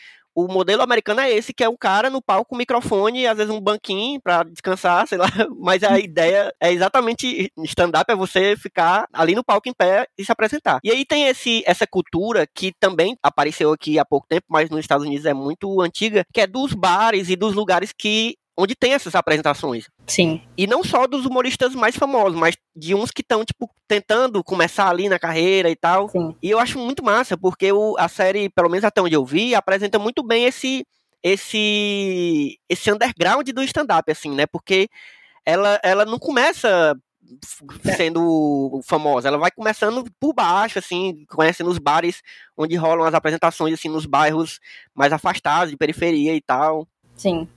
o 0.45 0.51
modelo 0.51 0.81
americano 0.81 1.21
é 1.21 1.31
esse, 1.31 1.53
que 1.53 1.63
é 1.63 1.69
um 1.69 1.77
cara 1.77 2.09
no 2.09 2.21
palco 2.21 2.49
com 2.49 2.55
microfone, 2.55 3.27
às 3.27 3.37
vezes 3.37 3.53
um 3.53 3.59
banquinho 3.59 4.19
para 4.21 4.43
descansar, 4.43 5.07
sei 5.07 5.17
lá. 5.17 5.27
Mas 5.59 5.83
a 5.83 5.99
ideia 5.99 6.53
é 6.59 6.71
exatamente 6.71 7.51
stand-up, 7.65 8.11
é 8.11 8.15
você 8.15 8.55
ficar 8.57 9.07
ali 9.13 9.35
no 9.35 9.43
palco 9.43 9.69
em 9.69 9.73
pé 9.73 10.07
e 10.17 10.25
se 10.25 10.31
apresentar. 10.31 10.79
E 10.83 10.91
aí 10.91 11.05
tem 11.05 11.27
esse, 11.27 11.63
essa 11.65 11.85
cultura 11.85 12.47
que 12.47 12.73
também 12.79 13.17
apareceu 13.21 13.71
aqui 13.71 13.99
há 13.99 14.05
pouco 14.05 14.27
tempo, 14.27 14.45
mas 14.49 14.69
nos 14.69 14.79
Estados 14.79 15.05
Unidos 15.05 15.25
é 15.25 15.33
muito 15.33 15.81
antiga, 15.81 16.25
que 16.33 16.41
é 16.41 16.47
dos 16.47 16.73
bares 16.73 17.29
e 17.29 17.35
dos 17.35 17.53
lugares 17.53 17.93
que 17.95 18.35
onde 18.59 18.75
tem 18.75 18.93
essas 18.93 19.15
apresentações. 19.15 19.87
Sim. 20.05 20.41
E 20.57 20.67
não 20.67 20.83
só 20.83 21.07
dos 21.07 21.25
humoristas 21.25 21.73
mais 21.73 21.95
famosos, 21.95 22.37
mas 22.37 22.57
de 22.75 22.93
uns 22.93 23.09
que 23.09 23.21
estão, 23.21 23.45
tipo, 23.45 23.69
tentando 23.87 24.43
começar 24.43 24.89
ali 24.89 25.07
na 25.07 25.17
carreira 25.17 25.69
e 25.69 25.75
tal. 25.75 26.09
Sim. 26.09 26.35
E 26.43 26.49
eu 26.49 26.59
acho 26.59 26.77
muito 26.77 27.03
massa, 27.03 27.37
porque 27.37 27.71
o, 27.71 27.95
a 27.97 28.09
série, 28.09 28.49
pelo 28.49 28.69
menos 28.69 28.83
até 28.83 29.01
onde 29.01 29.15
eu 29.15 29.25
vi, 29.25 29.55
apresenta 29.55 29.97
muito 29.97 30.21
bem 30.21 30.45
esse 30.45 30.85
esse 31.21 32.57
esse 32.69 32.91
underground 32.91 33.47
do 33.49 33.63
stand-up, 33.63 34.11
assim, 34.11 34.31
né? 34.31 34.45
Porque 34.45 34.89
ela, 35.45 35.79
ela 35.81 36.05
não 36.05 36.19
começa 36.19 36.95
sendo 37.95 38.81
famosa, 38.83 39.27
ela 39.27 39.37
vai 39.37 39.51
começando 39.51 40.03
por 40.19 40.33
baixo, 40.33 40.79
assim, 40.79 41.25
conhecendo 41.29 41.69
os 41.69 41.77
bares 41.77 42.21
onde 42.57 42.75
rolam 42.75 43.05
as 43.05 43.13
apresentações, 43.13 43.73
assim, 43.73 43.89
nos 43.89 44.05
bairros 44.05 44.59
mais 44.93 45.13
afastados, 45.13 45.71
de 45.71 45.77
periferia 45.77 46.35
e 46.35 46.41
tal. 46.41 46.87
Sim. 47.15 47.47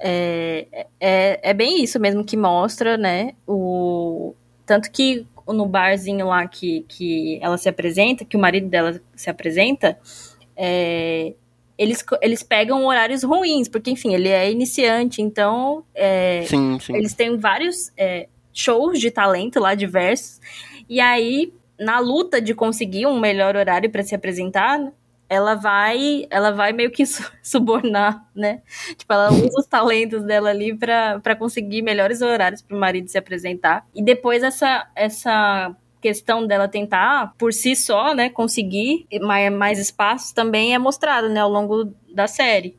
É, 0.00 0.86
é, 1.00 1.50
é 1.50 1.54
bem 1.54 1.82
isso 1.82 1.98
mesmo 1.98 2.24
que 2.24 2.36
mostra, 2.36 2.96
né? 2.96 3.32
O, 3.46 4.34
tanto 4.66 4.90
que 4.90 5.26
no 5.46 5.66
barzinho 5.66 6.26
lá 6.26 6.46
que, 6.46 6.84
que 6.88 7.38
ela 7.42 7.56
se 7.56 7.68
apresenta, 7.68 8.24
que 8.24 8.36
o 8.36 8.40
marido 8.40 8.68
dela 8.68 9.00
se 9.16 9.30
apresenta, 9.30 9.98
é, 10.56 11.32
eles, 11.78 12.04
eles 12.20 12.42
pegam 12.42 12.84
horários 12.84 13.22
ruins, 13.22 13.68
porque, 13.68 13.90
enfim, 13.90 14.12
ele 14.12 14.28
é 14.28 14.50
iniciante, 14.50 15.22
então 15.22 15.84
é, 15.94 16.42
Sim, 16.46 16.78
sim. 16.80 16.96
eles 16.96 17.14
têm 17.14 17.36
vários 17.36 17.92
é, 17.96 18.28
shows 18.52 18.98
de 18.98 19.10
talento 19.10 19.60
lá, 19.60 19.74
diversos, 19.74 20.40
e 20.88 21.00
aí, 21.00 21.52
na 21.78 22.00
luta 22.00 22.40
de 22.40 22.54
conseguir 22.54 23.06
um 23.06 23.20
melhor 23.20 23.54
horário 23.56 23.88
para 23.90 24.02
se 24.02 24.14
apresentar, 24.14 24.92
ela 25.28 25.54
vai, 25.54 26.26
ela 26.30 26.50
vai 26.50 26.72
meio 26.72 26.90
que 26.90 27.04
su- 27.06 27.30
subornar, 27.42 28.26
né? 28.34 28.62
Tipo, 28.96 29.12
ela 29.12 29.30
usa 29.30 29.58
os 29.58 29.66
talentos 29.66 30.22
dela 30.22 30.50
ali 30.50 30.76
pra 30.76 31.20
pra 31.20 31.36
conseguir 31.36 31.82
melhores 31.82 32.22
horários 32.22 32.62
pro 32.62 32.78
marido 32.78 33.08
se 33.08 33.18
apresentar. 33.18 33.86
E 33.94 34.02
depois 34.02 34.42
essa 34.42 34.88
essa 34.96 35.74
questão 36.00 36.46
dela 36.46 36.68
tentar 36.68 37.34
por 37.36 37.52
si 37.52 37.74
só, 37.74 38.14
né, 38.14 38.30
conseguir 38.30 39.04
mais, 39.20 39.52
mais 39.52 39.78
espaços 39.80 40.30
também 40.32 40.72
é 40.72 40.78
mostrado, 40.78 41.28
né, 41.28 41.40
ao 41.40 41.50
longo 41.50 41.92
da 42.14 42.28
série. 42.28 42.76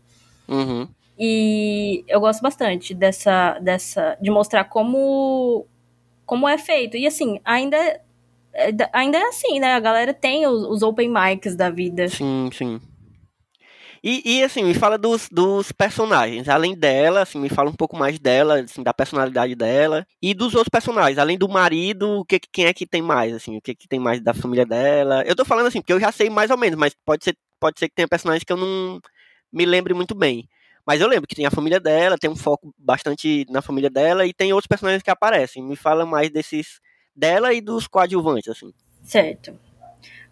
Uhum. 0.48 0.88
E 1.18 2.04
eu 2.08 2.20
gosto 2.22 2.42
bastante 2.42 2.94
dessa 2.94 3.60
dessa 3.60 4.18
de 4.22 4.32
mostrar 4.32 4.64
como 4.64 5.66
como 6.26 6.48
é 6.48 6.58
feito. 6.58 6.96
E 6.96 7.06
assim, 7.06 7.42
ainda 7.44 8.00
ainda 8.94 9.18
é 9.18 9.24
assim, 9.24 9.60
né? 9.60 9.74
A 9.74 9.80
galera 9.80 10.14
tem 10.14 10.46
os, 10.48 10.64
os 10.64 10.82
open 10.84 11.10
mics 11.10 11.56
da 11.56 11.70
vida. 11.70 12.08
Sim, 12.08 12.50
sim. 12.54 12.80
E, 14.04 14.38
e, 14.40 14.44
assim, 14.44 14.64
me 14.64 14.74
fala 14.74 14.98
dos, 14.98 15.28
dos 15.30 15.72
personagens. 15.72 16.48
Além 16.48 16.74
dela, 16.76 17.22
assim, 17.22 17.38
me 17.40 17.50
fala 17.50 17.70
um 17.70 17.74
pouco 17.76 17.98
mais 17.98 18.18
dela, 18.18 18.62
assim, 18.62 18.82
da 18.82 18.94
personalidade 18.94 19.56
dela. 19.56 20.06
E 20.22 20.34
dos 20.34 20.54
outros 20.56 20.70
personagens. 20.70 21.18
Além 21.18 21.38
do 21.38 21.50
marido, 21.50 22.20
o 22.20 22.26
que, 22.26 22.40
que- 22.40 22.48
quem 22.52 22.66
é 22.66 22.74
que 22.74 22.86
tem 22.88 23.02
mais, 23.02 23.34
assim? 23.34 23.58
O 23.58 23.62
que, 23.62 23.76
que 23.76 23.88
tem 23.88 24.00
mais 24.00 24.22
da 24.22 24.34
família 24.34 24.66
dela? 24.66 25.24
Eu 25.26 25.36
tô 25.36 25.44
falando 25.44 25.68
assim, 25.68 25.82
porque 25.82 25.92
eu 25.94 26.00
já 26.00 26.12
sei 26.12 26.30
mais 26.30 26.50
ou 26.50 26.58
menos, 26.58 26.80
mas 26.80 26.96
pode 27.06 27.26
ser, 27.26 27.36
pode 27.60 27.78
ser 27.80 27.90
que 27.90 27.96
tenha 27.96 28.08
personagens 28.08 28.44
que 28.44 28.54
eu 28.54 28.58
não 28.58 29.00
me 29.52 29.66
lembre 29.66 29.94
muito 29.94 30.16
bem. 30.16 30.48
Mas 30.86 31.02
eu 31.02 31.08
lembro 31.08 31.28
que 31.28 31.36
tem 31.36 31.46
a 31.46 31.52
família 31.52 31.80
dela, 31.80 32.18
tem 32.18 32.30
um 32.30 32.36
foco 32.36 32.74
bastante 32.78 33.46
na 33.50 33.62
família 33.62 33.90
dela, 33.90 34.26
e 34.26 34.34
tem 34.34 34.54
outros 34.54 34.68
personagens 34.68 35.04
que 35.04 35.10
aparecem. 35.12 35.62
Me 35.62 35.76
fala 35.76 36.06
mais 36.06 36.30
desses 36.32 36.80
dela 37.20 37.54
e 37.54 37.60
dos 37.60 37.86
coadjuvantes, 37.86 38.48
assim. 38.48 38.74
Certo. 39.04 39.54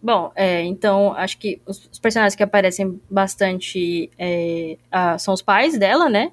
Bom, 0.02 0.32
é, 0.34 0.62
então 0.62 1.12
acho 1.12 1.38
que 1.38 1.60
os, 1.66 1.88
os 1.92 1.98
personagens 1.98 2.34
que 2.34 2.42
aparecem 2.42 3.00
bastante 3.10 4.10
é, 4.16 4.78
ah, 4.90 5.18
são 5.18 5.34
os 5.34 5.42
pais 5.42 5.76
dela, 5.76 6.08
né? 6.08 6.32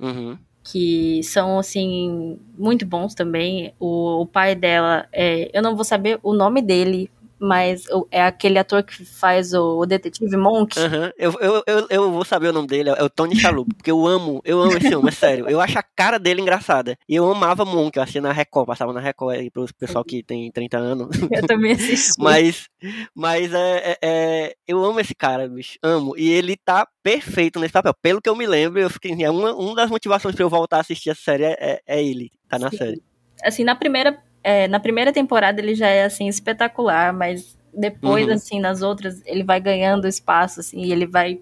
Uhum. 0.00 0.38
Que 0.64 1.20
são, 1.24 1.58
assim, 1.58 2.38
muito 2.56 2.86
bons 2.86 3.14
também. 3.14 3.74
O, 3.78 4.22
o 4.22 4.26
pai 4.26 4.54
dela, 4.54 5.08
é, 5.12 5.50
eu 5.52 5.60
não 5.60 5.74
vou 5.74 5.84
saber 5.84 6.18
o 6.22 6.32
nome 6.32 6.62
dele, 6.62 7.10
mas 7.42 7.84
é 8.10 8.22
aquele 8.22 8.58
ator 8.58 8.82
que 8.84 9.04
faz 9.04 9.52
o, 9.52 9.78
o 9.80 9.84
detetive 9.86 10.36
Monk. 10.36 10.78
Aham, 10.78 11.12
eu, 11.18 11.32
eu, 11.40 11.62
eu, 11.66 11.86
eu 11.90 12.12
vou 12.12 12.24
saber 12.24 12.48
o 12.48 12.52
nome 12.52 12.68
dele, 12.68 12.90
é 12.90 13.02
o 13.02 13.10
Tony 13.10 13.34
Shalhoub, 13.34 13.74
porque 13.74 13.90
eu 13.90 14.06
amo, 14.06 14.40
eu 14.44 14.60
amo 14.60 14.76
esse 14.76 14.94
homem, 14.94 15.08
é 15.08 15.10
sério. 15.12 15.48
Eu 15.48 15.60
acho 15.60 15.78
a 15.78 15.82
cara 15.82 16.18
dele 16.18 16.40
engraçada. 16.40 16.96
E 17.08 17.14
eu 17.16 17.28
amava 17.30 17.64
Monk, 17.64 17.96
eu 17.96 18.02
achei 18.02 18.20
na 18.20 18.30
Record, 18.32 18.66
passava 18.68 18.92
na 18.92 19.00
Record 19.00 19.36
aí 19.36 19.50
pro 19.50 19.66
pessoal 19.78 20.04
que 20.04 20.22
tem 20.22 20.50
30 20.52 20.78
anos. 20.78 21.08
Eu 21.32 21.46
também 21.46 21.72
assisti. 21.72 22.12
Mas, 22.22 22.68
mas 23.14 23.52
é, 23.52 23.92
é- 23.92 23.98
é- 24.02 24.54
eu 24.66 24.84
amo 24.84 25.00
esse 25.00 25.14
cara, 25.14 25.48
bicho, 25.48 25.78
amo. 25.82 26.14
E 26.16 26.30
ele 26.30 26.56
tá 26.56 26.86
perfeito 27.02 27.58
nesse 27.58 27.72
papel. 27.72 27.94
Pelo 28.00 28.20
que 28.20 28.28
eu 28.28 28.36
me 28.36 28.46
lembro, 28.46 28.80
eu 28.80 28.90
fiquei, 28.90 29.12
é 29.22 29.30
uma, 29.30 29.52
uma 29.54 29.74
das 29.74 29.90
motivações 29.90 30.34
pra 30.34 30.44
eu 30.44 30.48
voltar 30.50 30.76
a 30.78 30.80
assistir 30.80 31.10
essa 31.10 31.20
série 31.22 31.44
é, 31.44 31.56
é- 31.58 31.80
é 31.86 32.04
ele, 32.04 32.30
tá 32.48 32.58
na 32.58 32.70
Sim. 32.70 32.76
série. 32.76 33.02
assim, 33.42 33.64
na 33.64 33.74
primeira, 33.74 34.16
é, 34.42 34.68
na 34.68 34.80
primeira 34.80 35.12
temporada 35.12 35.60
ele 35.60 35.74
já 35.74 35.88
é, 35.88 36.04
assim, 36.04 36.28
espetacular, 36.28 37.12
mas 37.12 37.56
depois, 37.74 38.26
Uhum. 38.28 38.34
assim, 38.34 38.60
nas 38.60 38.82
outras, 38.82 39.22
ele 39.24 39.42
vai 39.42 39.60
ganhando 39.60 40.06
espaço, 40.06 40.60
assim, 40.60 40.82
e 40.82 40.92
ele 40.92 41.06
vai 41.06 41.40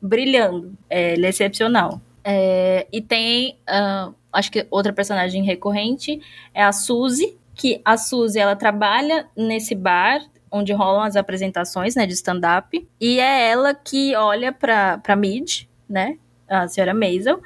brilhando. 0.00 0.72
É, 0.88 1.12
ele 1.14 1.26
é 1.26 1.28
excepcional. 1.28 2.00
É, 2.22 2.86
e 2.92 3.00
tem, 3.00 3.56
ah, 3.66 4.10
acho 4.32 4.50
que 4.52 4.66
outra 4.70 4.92
personagem 4.92 5.42
recorrente 5.42 6.20
é 6.54 6.62
a 6.62 6.72
Suzy, 6.72 7.36
que 7.54 7.80
a 7.84 7.96
Suzy, 7.96 8.38
ela 8.38 8.56
trabalha 8.56 9.26
nesse 9.36 9.74
bar 9.74 10.20
onde 10.52 10.72
rolam 10.72 11.02
as 11.02 11.14
apresentações, 11.16 11.94
né, 11.94 12.06
de 12.06 12.12
stand-up, 12.14 12.86
e 13.00 13.20
é 13.20 13.50
ela 13.50 13.72
que 13.72 14.14
olha 14.16 14.52
pra, 14.52 14.98
pra 14.98 15.14
Mid, 15.14 15.62
né, 15.88 16.18
a 16.48 16.66
senhora 16.66 16.92
Maisel, 16.92 17.40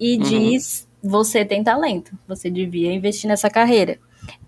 e 0.00 0.14
Uhum. 0.16 0.22
diz: 0.22 0.88
Você 1.02 1.44
tem 1.44 1.62
talento, 1.62 2.12
você 2.26 2.48
devia 2.50 2.90
investir 2.92 3.28
nessa 3.28 3.50
carreira. 3.50 3.98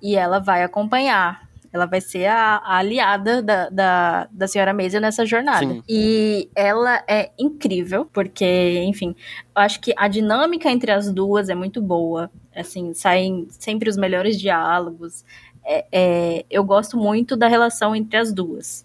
E 0.02 0.16
ela 0.16 0.38
vai 0.38 0.62
acompanhar. 0.62 1.48
Ela 1.72 1.86
vai 1.86 2.00
ser 2.00 2.26
a, 2.26 2.56
a 2.56 2.78
aliada 2.78 3.40
da, 3.40 3.68
da, 3.68 4.28
da 4.32 4.48
senhora 4.48 4.74
Maisel 4.74 5.00
nessa 5.00 5.24
jornada. 5.24 5.60
Sim. 5.60 5.82
E 5.88 6.48
ela 6.54 7.02
é 7.06 7.30
incrível, 7.38 8.04
porque, 8.12 8.82
enfim, 8.84 9.14
eu 9.54 9.62
acho 9.62 9.80
que 9.80 9.94
a 9.96 10.08
dinâmica 10.08 10.68
entre 10.68 10.90
as 10.90 11.12
duas 11.12 11.48
é 11.48 11.54
muito 11.54 11.80
boa. 11.80 12.28
Assim, 12.54 12.92
saem 12.92 13.46
sempre 13.50 13.88
os 13.88 13.96
melhores 13.96 14.38
diálogos. 14.38 15.24
É- 15.64 15.86
é, 15.92 16.44
eu 16.50 16.64
gosto 16.64 16.96
muito 16.96 17.36
da 17.36 17.46
relação 17.46 17.94
entre 17.94 18.16
as 18.18 18.32
duas. 18.32 18.84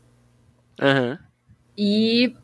Aham. 0.79 1.17
E 1.75 2.35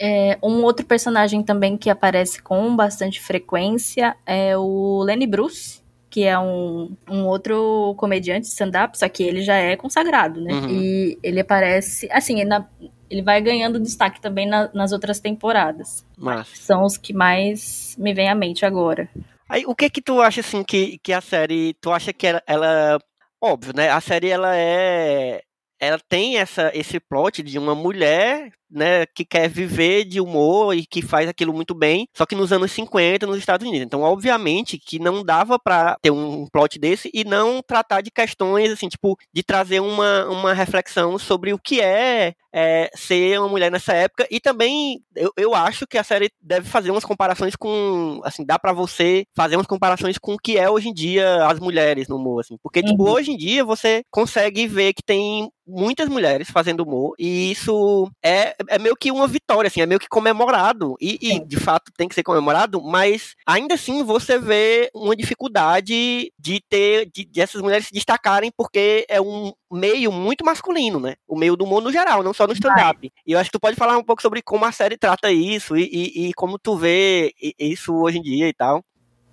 é, 0.00 0.36
um 0.42 0.64
outro 0.64 0.84
personagem 0.84 1.42
também 1.44 1.76
que 1.76 1.88
aparece 1.88 2.42
com 2.42 2.74
bastante 2.74 3.20
frequência 3.20 4.16
é 4.26 4.56
o 4.56 5.02
Lenny 5.04 5.26
Bruce, 5.26 5.83
que 6.14 6.22
é 6.22 6.38
um, 6.38 6.96
um 7.10 7.26
outro 7.26 7.92
comediante 7.98 8.46
stand-up, 8.46 8.96
só 8.96 9.08
que 9.08 9.24
ele 9.24 9.42
já 9.42 9.56
é 9.56 9.74
consagrado, 9.74 10.40
né? 10.40 10.52
Uhum. 10.54 10.70
E 10.70 11.18
ele 11.24 11.40
aparece, 11.40 12.08
assim, 12.12 12.44
na- 12.44 12.68
ele 13.10 13.20
vai 13.20 13.40
ganhando 13.40 13.80
destaque 13.80 14.20
também 14.20 14.46
na- 14.46 14.70
nas 14.72 14.92
outras 14.92 15.18
temporadas. 15.18 16.06
Massa. 16.16 16.54
São 16.54 16.84
os 16.84 16.96
que 16.96 17.12
mais 17.12 17.96
me 17.98 18.14
vêm 18.14 18.28
à 18.28 18.34
mente 18.36 18.64
agora. 18.64 19.08
Aí, 19.48 19.64
o 19.66 19.74
que 19.74 19.90
que 19.90 20.00
tu 20.00 20.20
acha, 20.20 20.38
assim, 20.40 20.62
que, 20.62 20.98
que 20.98 21.12
a 21.12 21.20
série... 21.20 21.74
Tu 21.80 21.90
acha 21.90 22.12
que 22.12 22.28
ela, 22.28 22.40
ela... 22.46 23.00
Óbvio, 23.42 23.72
né? 23.74 23.90
A 23.90 24.00
série, 24.00 24.28
ela 24.28 24.56
é... 24.56 25.42
Ela 25.80 25.98
tem 26.08 26.36
essa, 26.38 26.70
esse 26.72 27.00
plot 27.00 27.42
de 27.42 27.58
uma 27.58 27.74
mulher, 27.74 28.52
né, 28.74 29.06
que 29.06 29.24
quer 29.24 29.48
viver 29.48 30.04
de 30.04 30.20
humor 30.20 30.74
e 30.74 30.84
que 30.86 31.00
faz 31.02 31.28
aquilo 31.28 31.52
muito 31.54 31.74
bem, 31.74 32.06
só 32.14 32.26
que 32.26 32.34
nos 32.34 32.52
anos 32.52 32.72
50 32.72 33.26
nos 33.26 33.38
Estados 33.38 33.66
Unidos. 33.66 33.86
Então, 33.86 34.02
obviamente, 34.02 34.78
que 34.78 34.98
não 34.98 35.24
dava 35.24 35.58
pra 35.58 35.96
ter 36.02 36.10
um 36.10 36.46
plot 36.52 36.78
desse 36.78 37.10
e 37.14 37.24
não 37.24 37.62
tratar 37.62 38.00
de 38.00 38.10
questões, 38.10 38.70
assim, 38.70 38.88
tipo, 38.88 39.16
de 39.32 39.42
trazer 39.42 39.80
uma, 39.80 40.26
uma 40.28 40.52
reflexão 40.52 41.18
sobre 41.18 41.52
o 41.52 41.58
que 41.58 41.80
é, 41.80 42.34
é, 42.52 42.90
ser 42.94 43.38
uma 43.38 43.48
mulher 43.48 43.70
nessa 43.70 43.92
época. 43.92 44.26
E 44.30 44.40
também, 44.40 45.00
eu, 45.14 45.32
eu 45.36 45.54
acho 45.54 45.86
que 45.86 45.98
a 45.98 46.04
série 46.04 46.30
deve 46.40 46.68
fazer 46.68 46.90
umas 46.90 47.04
comparações 47.04 47.54
com, 47.56 48.20
assim, 48.24 48.44
dá 48.44 48.58
pra 48.58 48.72
você 48.72 49.24
fazer 49.36 49.56
umas 49.56 49.66
comparações 49.66 50.18
com 50.18 50.34
o 50.34 50.38
que 50.38 50.58
é 50.58 50.68
hoje 50.68 50.88
em 50.88 50.94
dia 50.94 51.46
as 51.46 51.58
mulheres 51.60 52.08
no 52.08 52.16
humor, 52.16 52.40
assim. 52.40 52.56
Porque, 52.62 52.82
tipo, 52.82 53.04
Uhum. 53.04 53.10
hoje 53.10 53.32
em 53.32 53.36
dia 53.36 53.64
você 53.64 54.02
consegue 54.10 54.66
ver 54.66 54.92
que 54.94 55.02
tem 55.02 55.48
muitas 55.66 56.08
mulheres 56.08 56.50
fazendo 56.50 56.82
humor 56.82 57.14
e 57.18 57.50
isso 57.50 58.10
é, 58.22 58.54
é 58.68 58.78
meio 58.78 58.96
que 58.96 59.10
uma 59.10 59.26
vitória, 59.26 59.68
assim, 59.68 59.80
é 59.80 59.86
meio 59.86 60.00
que 60.00 60.08
comemorado 60.08 60.96
e, 61.00 61.18
e, 61.20 61.28
Sim. 61.34 61.46
de 61.46 61.56
fato 61.56 61.92
tem 61.96 62.08
que 62.08 62.14
ser 62.14 62.22
comemorado, 62.22 62.82
mas 62.82 63.34
ainda 63.46 63.74
assim 63.74 64.02
você 64.02 64.38
vê 64.38 64.90
uma 64.94 65.16
dificuldade 65.16 66.32
de 66.38 66.60
ter, 66.68 67.10
de, 67.12 67.24
de 67.24 67.40
essas 67.40 67.60
mulheres 67.60 67.86
se 67.86 67.92
destacarem 67.92 68.52
porque 68.56 69.04
é 69.08 69.20
um 69.20 69.52
meio 69.70 70.12
muito 70.12 70.44
masculino, 70.44 71.00
né? 71.00 71.14
O 71.26 71.36
meio 71.36 71.56
do 71.56 71.64
humor 71.64 71.82
no 71.82 71.92
geral, 71.92 72.22
não 72.22 72.32
só 72.32 72.46
no 72.46 72.52
stand-up. 72.52 73.10
E 73.26 73.32
eu 73.32 73.38
acho 73.38 73.50
que 73.50 73.58
tu 73.58 73.60
pode 73.60 73.76
falar 73.76 73.98
um 73.98 74.04
pouco 74.04 74.22
sobre 74.22 74.42
como 74.42 74.64
a 74.64 74.72
série 74.72 74.96
trata 74.96 75.30
isso 75.30 75.76
e, 75.76 75.84
e, 75.84 76.28
e 76.28 76.34
como 76.34 76.58
tu 76.58 76.76
vê 76.76 77.32
isso 77.58 77.94
hoje 77.94 78.18
em 78.18 78.22
dia 78.22 78.48
e 78.48 78.52
tal. 78.52 78.84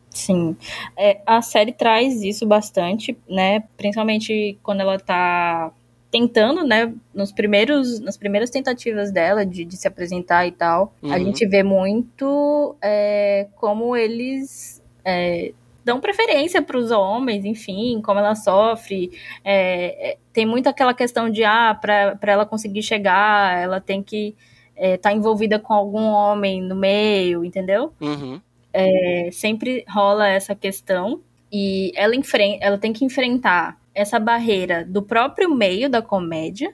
Sim, 0.10 0.58
É, 0.98 1.22
a 1.26 1.42
série 1.42 1.72
traz 1.72 2.22
isso 2.22 2.46
bastante, 2.46 3.18
né? 3.30 3.62
Principalmente 3.78 4.60
quando 4.62 4.82
ela 4.82 5.00
tá 5.00 5.72
tentando, 6.12 6.64
né? 6.66 6.94
Nos 7.14 7.32
primeiros, 7.32 8.00
nas 8.02 8.18
primeiras 8.18 8.50
tentativas 8.50 9.12
dela 9.12 9.46
de, 9.46 9.64
de 9.64 9.78
se 9.78 9.88
apresentar 9.88 10.46
e 10.46 10.52
tal, 10.52 10.94
a 11.02 11.08
Uhum. 11.08 11.14
gente 11.26 11.48
vê 11.48 11.64
muito 11.64 12.76
é, 12.82 13.48
como 13.56 13.96
eles 13.96 14.84
é, 15.06 15.54
dão 15.86 16.00
preferência 16.02 16.62
para 16.62 16.78
os 16.78 16.92
homens, 16.92 17.46
enfim, 17.46 18.02
como 18.04 18.20
ela 18.20 18.36
sofre. 18.36 19.12
É, 19.44 20.12
é, 20.12 20.18
tem 20.34 20.46
muito 20.46 20.68
aquela 20.68 20.94
questão 20.94 21.30
de 21.30 21.44
ah, 21.44 21.74
para 21.80 22.18
ela 22.28 22.46
conseguir 22.46 22.84
chegar, 22.84 23.58
ela 23.62 23.80
tem 23.80 24.04
que 24.04 24.36
estar 24.78 25.14
envolvida 25.14 25.60
com 25.60 25.74
algum 25.74 26.04
homem 26.06 26.62
no 26.62 26.76
meio, 26.76 27.46
entendeu? 27.46 27.94
Uhum. 28.02 28.42
É, 28.74 29.30
sempre 29.32 29.84
rola 29.88 30.28
essa 30.28 30.56
questão 30.56 31.22
e 31.52 31.92
ela, 31.96 32.16
enfren- 32.16 32.58
ela 32.62 32.78
tem 32.78 32.92
que 32.94 33.04
enfrentar 33.06 33.78
essa 33.94 34.20
barreira 34.20 34.86
do 34.86 35.02
próprio 35.02 35.54
meio 35.54 35.90
da 35.90 36.02
comédia 36.02 36.74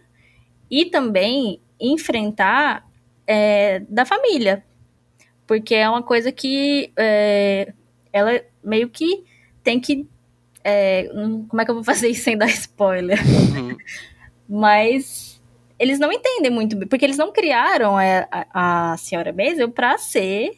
e 0.70 0.86
também 0.86 1.60
enfrentar 1.80 2.88
é, 3.26 3.80
da 3.90 4.06
família, 4.06 4.64
porque 5.46 5.76
é 5.76 5.90
uma 5.90 6.04
coisa 6.04 6.32
que 6.32 6.92
é, 6.98 7.74
ela 8.12 8.42
meio 8.64 8.90
que 8.90 9.24
tem 9.64 9.80
que. 9.80 10.08
é, 10.64 11.10
como 11.48 11.62
é 11.62 11.66
que 11.66 11.72
eu 11.72 11.76
vou 11.76 11.84
fazer 11.84 12.10
isso 12.10 12.24
sem 12.24 12.38
dar 12.38 12.48
spoiler? 12.48 13.20
Uhum. 13.26 13.78
Mas 14.48 15.42
eles 15.78 16.00
não 16.00 16.12
entendem 16.12 16.52
muito 16.52 16.76
bem, 16.76 16.88
porque 16.88 17.06
eles 17.06 17.18
não 17.18 17.32
criaram 17.32 17.98
a, 17.98 18.28
a, 18.32 18.92
a 18.94 18.98
senhora 18.98 19.34
Maisel 19.34 19.70
pra 19.70 19.98
ser 19.98 20.58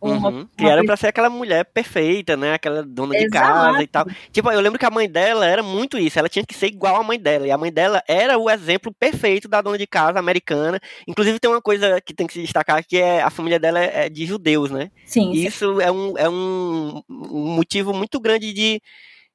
uma, 0.00 0.28
uhum. 0.28 0.48
Criaram 0.56 0.84
pra 0.84 0.96
ser 0.96 1.08
aquela 1.08 1.28
mulher 1.28 1.64
perfeita, 1.64 2.36
né? 2.36 2.54
Aquela 2.54 2.82
dona 2.84 3.16
Exato. 3.16 3.26
de 3.26 3.30
casa 3.30 3.82
e 3.82 3.86
tal. 3.86 4.06
Tipo, 4.30 4.50
eu 4.52 4.60
lembro 4.60 4.78
que 4.78 4.86
a 4.86 4.90
mãe 4.90 5.08
dela 5.10 5.44
era 5.44 5.62
muito 5.62 5.98
isso. 5.98 6.18
Ela 6.18 6.28
tinha 6.28 6.44
que 6.44 6.54
ser 6.54 6.68
igual 6.68 6.96
à 6.96 7.02
mãe 7.02 7.18
dela. 7.18 7.46
E 7.46 7.50
a 7.50 7.58
mãe 7.58 7.72
dela 7.72 8.02
era 8.06 8.38
o 8.38 8.48
exemplo 8.48 8.94
perfeito 8.94 9.48
da 9.48 9.60
dona 9.60 9.76
de 9.76 9.86
casa 9.86 10.18
americana. 10.18 10.78
Inclusive, 11.06 11.40
tem 11.40 11.50
uma 11.50 11.60
coisa 11.60 12.00
que 12.00 12.14
tem 12.14 12.26
que 12.26 12.32
se 12.32 12.42
destacar, 12.42 12.84
que 12.86 12.96
é 12.96 13.22
a 13.22 13.30
família 13.30 13.58
dela 13.58 13.80
é 13.80 14.08
de 14.08 14.24
judeus, 14.24 14.70
né? 14.70 14.90
Sim. 15.04 15.32
E 15.32 15.46
isso 15.46 15.80
é 15.80 15.90
um, 15.90 16.16
é 16.16 16.28
um 16.28 17.02
motivo 17.08 17.92
muito 17.92 18.20
grande 18.20 18.52
de 18.52 18.80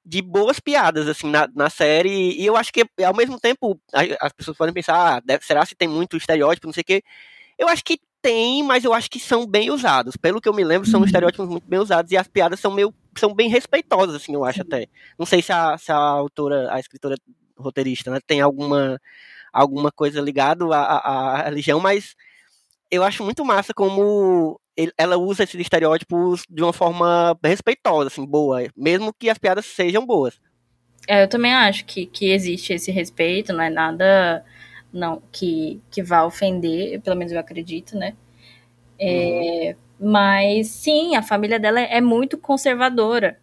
de 0.05 0.21
boas 0.21 0.59
piadas, 0.59 1.07
assim, 1.07 1.29
na, 1.29 1.47
na 1.55 1.69
série, 1.69 2.09
e 2.09 2.45
eu 2.45 2.57
acho 2.57 2.73
que, 2.73 2.85
ao 3.05 3.15
mesmo 3.15 3.39
tempo, 3.39 3.79
as 4.19 4.33
pessoas 4.33 4.57
podem 4.57 4.73
pensar, 4.73 4.95
ah, 4.95 5.21
deve, 5.23 5.45
será 5.45 5.65
se 5.65 5.75
tem 5.75 5.87
muito 5.87 6.17
estereótipo, 6.17 6.67
não 6.67 6.73
sei 6.73 6.81
o 6.81 6.85
quê, 6.85 7.03
eu 7.57 7.69
acho 7.69 7.83
que 7.85 7.97
tem, 8.23 8.63
mas 8.63 8.85
eu 8.85 8.93
acho 8.93 9.11
que 9.11 9.19
são 9.19 9.45
bem 9.45 9.69
usados, 9.69 10.15
pelo 10.15 10.39
que 10.39 10.47
eu 10.47 10.53
me 10.53 10.63
lembro, 10.63 10.89
são 10.89 11.01
uhum. 11.01 11.05
estereótipos 11.05 11.47
muito 11.47 11.67
bem 11.67 11.77
usados, 11.77 12.09
e 12.09 12.17
as 12.17 12.27
piadas 12.27 12.57
são 12.57 12.71
meio, 12.71 12.93
são 13.17 13.33
bem 13.35 13.49
respeitosas, 13.49 14.15
assim, 14.15 14.33
eu 14.33 14.45
acho 14.45 14.61
até, 14.61 14.87
não 15.19 15.25
sei 15.25 15.41
se 15.41 15.51
a, 15.51 15.77
se 15.77 15.91
a 15.91 15.97
autora, 15.97 16.73
a 16.73 16.79
escritora 16.79 17.17
roteirista, 17.57 18.09
né, 18.09 18.19
tem 18.25 18.39
alguma, 18.39 18.97
alguma 19.51 19.91
coisa 19.91 20.21
ligada 20.21 20.63
à, 20.73 20.79
à, 20.79 21.41
à 21.41 21.43
religião, 21.43 21.81
mas 21.81 22.15
eu 22.89 23.03
acho 23.03 23.25
muito 23.25 23.43
massa 23.43 23.73
como 23.73 24.57
ela 24.97 25.17
usa 25.17 25.43
esses 25.43 25.59
estereótipos 25.59 26.43
de 26.49 26.63
uma 26.63 26.73
forma 26.73 27.37
respeitosa, 27.43 28.07
assim, 28.07 28.25
boa, 28.25 28.63
mesmo 28.75 29.13
que 29.13 29.29
as 29.29 29.37
piadas 29.37 29.65
sejam 29.65 30.05
boas. 30.05 30.39
É, 31.07 31.23
eu 31.23 31.27
também 31.27 31.53
acho 31.53 31.83
que, 31.83 32.05
que 32.05 32.31
existe 32.31 32.71
esse 32.71 32.89
respeito, 32.89 33.51
não 33.51 33.61
é 33.61 33.69
nada 33.69 34.45
não 34.93 35.21
que, 35.31 35.81
que 35.89 36.03
vá 36.03 36.23
ofender, 36.23 37.01
pelo 37.01 37.15
menos 37.15 37.33
eu 37.33 37.39
acredito, 37.39 37.97
né? 37.97 38.15
É, 38.99 39.75
uhum. 39.99 40.11
Mas 40.11 40.67
sim, 40.67 41.15
a 41.15 41.23
família 41.23 41.59
dela 41.59 41.79
é 41.79 41.99
muito 41.99 42.37
conservadora. 42.37 43.39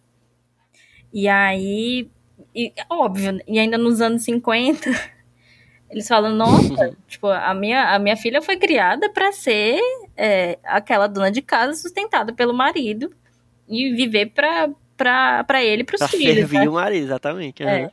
E 1.13 1.27
aí, 1.27 2.09
e, 2.55 2.73
óbvio, 2.89 3.41
e 3.45 3.59
ainda 3.59 3.77
nos 3.77 3.99
anos 3.99 4.23
50, 4.23 4.89
eles 5.91 6.07
falam, 6.07 6.33
nossa, 6.33 6.97
tipo, 7.07 7.27
a 7.27 7.53
minha, 7.53 7.93
a 7.93 7.99
minha 7.99 8.15
filha 8.15 8.41
foi 8.41 8.55
criada 8.57 9.09
para 9.09 9.31
ser 9.33 9.79
é, 10.15 10.57
aquela 10.63 11.07
dona 11.07 11.29
de 11.29 11.41
casa 11.41 11.73
sustentada 11.73 12.31
pelo 12.31 12.53
marido 12.53 13.13
e 13.67 13.93
viver 13.93 14.27
para 14.27 15.63
ele 15.63 15.81
e 15.81 15.85
para 15.85 15.95
os 15.95 16.11
filhos. 16.11 16.35
servir 16.35 16.59
né? 16.59 16.69
o 16.69 16.73
marido, 16.73 17.03
exatamente. 17.03 17.63
Uhum. 17.63 17.89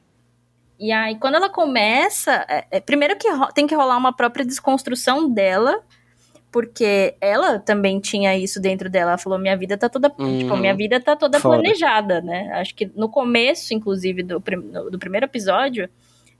E 0.78 0.92
aí, 0.92 1.16
quando 1.18 1.34
ela 1.34 1.48
começa, 1.48 2.46
é, 2.48 2.66
é, 2.70 2.80
primeiro 2.80 3.16
que 3.16 3.28
tem 3.54 3.66
que 3.66 3.74
rolar 3.74 3.96
uma 3.96 4.12
própria 4.12 4.44
desconstrução 4.44 5.28
dela, 5.28 5.82
porque 6.52 7.16
ela 7.20 7.58
também 7.58 8.00
tinha 8.00 8.36
isso 8.36 8.60
dentro 8.60 8.88
dela. 8.88 9.12
Ela 9.12 9.18
falou: 9.18 9.38
minha 9.38 9.56
vida 9.56 9.76
tá 9.76 9.88
toda. 9.88 10.12
Hum, 10.18 10.38
tipo, 10.38 10.56
minha 10.56 10.74
vida 10.74 11.00
tá 11.00 11.16
toda 11.16 11.40
foda. 11.40 11.56
planejada, 11.56 12.20
né? 12.20 12.50
Acho 12.54 12.74
que 12.74 12.90
no 12.94 13.08
começo, 13.08 13.74
inclusive, 13.74 14.22
do, 14.22 14.42
do 14.90 14.98
primeiro 14.98 15.26
episódio 15.26 15.88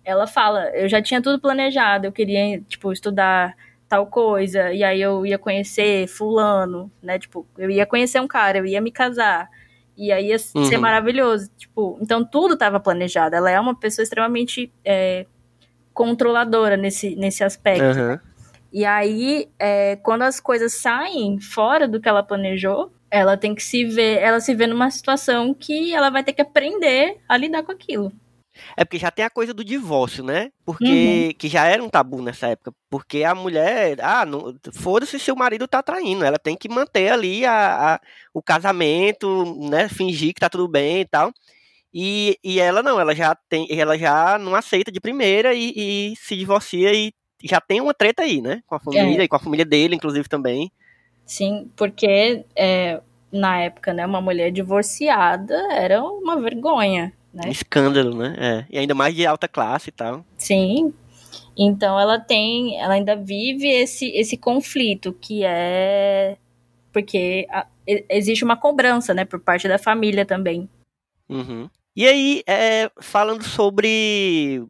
ela 0.09 0.27
fala, 0.27 0.71
eu 0.71 0.89
já 0.89 1.03
tinha 1.03 1.21
tudo 1.21 1.39
planejado, 1.39 2.07
eu 2.07 2.13
queria, 2.13 2.59
tipo, 2.63 2.91
estudar 2.91 3.55
tal 3.87 4.07
coisa, 4.07 4.73
e 4.73 4.83
aí 4.83 5.01
eu 5.03 5.27
ia 5.27 5.39
conhecer 5.39 6.07
fulano, 6.07 6.91
né, 7.03 7.19
tipo, 7.19 7.47
eu 7.59 7.71
ia 7.71 7.85
conhecer 7.85 8.19
um 8.19 8.27
cara, 8.27 8.57
eu 8.57 8.65
ia 8.65 8.81
me 8.81 8.91
casar, 8.91 9.51
e 9.99 10.13
aí 10.13 10.29
ia 10.29 10.37
uhum. 10.55 10.65
ser 10.65 10.79
maravilhoso, 10.79 11.51
tipo, 11.57 11.99
então 12.01 12.25
tudo 12.25 12.55
estava 12.55 12.79
planejado, 12.79 13.35
ela 13.35 13.51
é 13.51 13.59
uma 13.59 13.75
pessoa 13.75 14.03
extremamente 14.03 14.73
é, 14.85 15.27
controladora 15.93 16.77
nesse, 16.77 17.17
nesse 17.17 17.43
aspecto, 17.43 17.99
uhum. 17.99 18.19
e 18.73 18.85
aí, 18.85 19.49
é, 19.59 19.97
quando 19.97 20.23
as 20.23 20.39
coisas 20.39 20.75
saem 20.75 21.41
fora 21.41 21.89
do 21.89 22.01
que 22.01 22.09
ela 22.09 22.23
planejou, 22.23 22.93
ela 23.11 23.37
tem 23.37 23.55
que 23.55 23.63
se 23.63 23.85
ver, 23.85 24.19
ela 24.19 24.41
se 24.41 24.55
vê 24.55 24.67
numa 24.67 24.91
situação 24.91 25.53
que 25.55 25.93
ela 25.93 26.11
vai 26.11 26.23
ter 26.23 26.33
que 26.33 26.43
aprender 26.43 27.17
a 27.29 27.37
lidar 27.37 27.63
com 27.63 27.73
aquilo. 27.73 28.13
É 28.77 28.85
porque 28.85 28.99
já 28.99 29.11
tem 29.11 29.25
a 29.25 29.31
coisa 29.31 29.53
do 29.55 29.65
divórcio, 29.65 30.25
né? 30.25 30.51
Porque 30.65 31.29
uhum. 31.29 31.35
que 31.39 31.49
já 31.49 31.67
era 31.67 31.83
um 31.83 31.89
tabu 31.89 32.23
nessa 32.23 32.49
época. 32.49 32.73
Porque 32.91 33.25
a 33.25 33.35
mulher, 33.35 33.99
ah, 34.01 34.25
foda-se 34.73 35.19
se 35.19 35.33
o 35.33 35.37
marido 35.37 35.67
tá 35.67 35.83
traindo. 35.83 36.25
Ela 36.25 36.39
tem 36.39 36.57
que 36.57 36.69
manter 36.69 37.11
ali 37.11 37.45
a, 37.45 37.95
a, 37.95 38.01
o 38.33 38.43
casamento, 38.43 39.57
né? 39.69 39.89
Fingir 39.89 40.35
que 40.35 40.41
tá 40.41 40.49
tudo 40.49 40.69
bem 40.69 41.01
e 41.01 41.05
tal. 41.05 41.33
E, 41.93 42.39
e 42.45 42.61
ela 42.61 42.83
não, 42.83 43.01
ela 43.01 43.15
já 43.15 43.35
tem, 43.49 43.67
ela 43.71 43.97
já 43.97 44.39
não 44.39 44.55
aceita 44.55 44.93
de 44.93 45.01
primeira 45.01 45.55
e, 45.55 45.73
e 45.75 46.17
se 46.17 46.37
divorcia 46.37 46.93
e 46.93 47.13
já 47.43 47.61
tem 47.61 47.81
uma 47.81 47.95
treta 47.95 48.23
aí, 48.23 48.41
né? 48.41 48.63
Com 48.67 48.75
a 48.75 48.81
família 48.81 49.23
é. 49.23 49.25
e 49.25 49.29
com 49.29 49.37
a 49.37 49.41
família 49.41 49.65
dele, 49.65 49.95
inclusive, 49.95 50.29
também. 50.29 50.71
Sim, 51.25 51.71
porque 51.77 52.45
é, 52.57 53.01
na 53.31 53.59
época, 53.61 53.93
né, 53.93 54.07
uma 54.07 54.21
mulher 54.21 54.51
divorciada 54.51 55.55
era 55.73 56.03
uma 56.03 56.41
vergonha 56.41 57.13
né? 57.33 57.51
Escândalo, 57.51 58.17
né? 58.17 58.37
É. 58.39 58.67
E 58.71 58.79
ainda 58.79 58.95
mais 58.95 59.15
de 59.15 59.27
alta 59.27 59.49
classe 59.49 59.89
e 59.91 59.93
tal. 59.93 60.25
Sim. 60.37 60.93
Então 61.57 61.99
ela 61.99 62.19
tem, 62.19 62.81
ela 62.81 62.95
ainda 62.95 63.17
vive 63.17 63.69
esse, 63.69 64.07
esse 64.11 64.37
conflito 64.37 65.13
que 65.13 65.45
é 65.45 66.37
porque 66.93 67.47
a, 67.51 67.67
existe 68.09 68.45
uma 68.45 68.57
cobrança, 68.57 69.15
né, 69.15 69.25
por 69.25 69.41
parte 69.41 69.69
da 69.69 69.79
família 69.79 70.25
também. 70.25 70.69
Uhum. 71.29 71.69
E 71.95 72.07
aí, 72.07 72.43
é, 72.47 72.91
falando 73.01 73.43
sobre. 73.43 74.63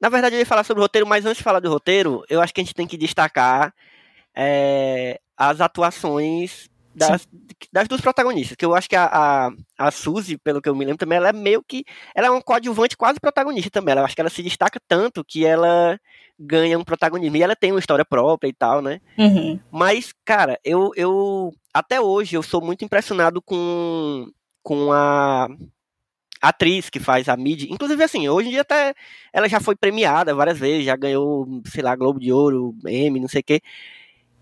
Na 0.00 0.08
verdade, 0.08 0.36
eu 0.36 0.38
ia 0.38 0.46
falar 0.46 0.62
sobre 0.62 0.80
o 0.80 0.84
roteiro, 0.84 1.06
mas 1.06 1.24
antes 1.24 1.38
de 1.38 1.42
falar 1.42 1.60
do 1.60 1.70
roteiro, 1.70 2.22
eu 2.28 2.40
acho 2.40 2.52
que 2.52 2.60
a 2.60 2.64
gente 2.64 2.74
tem 2.74 2.86
que 2.86 2.98
destacar 2.98 3.74
é, 4.34 5.18
as 5.36 5.60
atuações 5.60 6.68
das, 6.96 7.28
das 7.70 7.86
duas 7.86 8.00
protagonistas, 8.00 8.56
que 8.56 8.64
eu 8.64 8.74
acho 8.74 8.88
que 8.88 8.96
a, 8.96 9.04
a, 9.06 9.50
a 9.78 9.90
Suzy, 9.90 10.38
pelo 10.38 10.62
que 10.62 10.68
eu 10.68 10.74
me 10.74 10.84
lembro 10.84 10.98
também, 10.98 11.18
ela 11.18 11.28
é 11.28 11.32
meio 11.32 11.62
que, 11.62 11.84
ela 12.14 12.28
é 12.28 12.30
um 12.30 12.40
coadjuvante 12.40 12.96
quase 12.96 13.20
protagonista 13.20 13.70
também, 13.70 13.94
eu 13.94 14.04
acho 14.04 14.14
que 14.14 14.20
ela 14.20 14.30
se 14.30 14.42
destaca 14.42 14.80
tanto 14.88 15.24
que 15.24 15.44
ela 15.44 16.00
ganha 16.38 16.78
um 16.78 16.84
protagonismo, 16.84 17.36
e 17.36 17.42
ela 17.42 17.54
tem 17.54 17.72
uma 17.72 17.80
história 17.80 18.04
própria 18.04 18.48
e 18.48 18.52
tal, 18.52 18.80
né, 18.80 19.00
uhum. 19.18 19.60
mas, 19.70 20.14
cara, 20.24 20.58
eu, 20.64 20.90
eu, 20.96 21.52
até 21.72 22.00
hoje, 22.00 22.34
eu 22.34 22.42
sou 22.42 22.62
muito 22.62 22.84
impressionado 22.84 23.42
com, 23.42 24.30
com 24.62 24.90
a 24.90 25.48
atriz 26.40 26.88
que 26.88 26.98
faz 26.98 27.28
a 27.28 27.36
Mid, 27.36 27.64
inclusive 27.64 28.02
assim, 28.02 28.28
hoje 28.28 28.48
em 28.48 28.52
dia 28.52 28.60
até 28.62 28.94
ela 29.32 29.48
já 29.48 29.60
foi 29.60 29.74
premiada 29.74 30.34
várias 30.34 30.58
vezes, 30.58 30.84
já 30.84 30.96
ganhou, 30.96 31.62
sei 31.66 31.82
lá, 31.82 31.96
Globo 31.96 32.20
de 32.20 32.32
Ouro, 32.32 32.74
M, 32.86 33.20
não 33.20 33.28
sei 33.28 33.40
o 33.40 33.44
quê, 33.44 33.60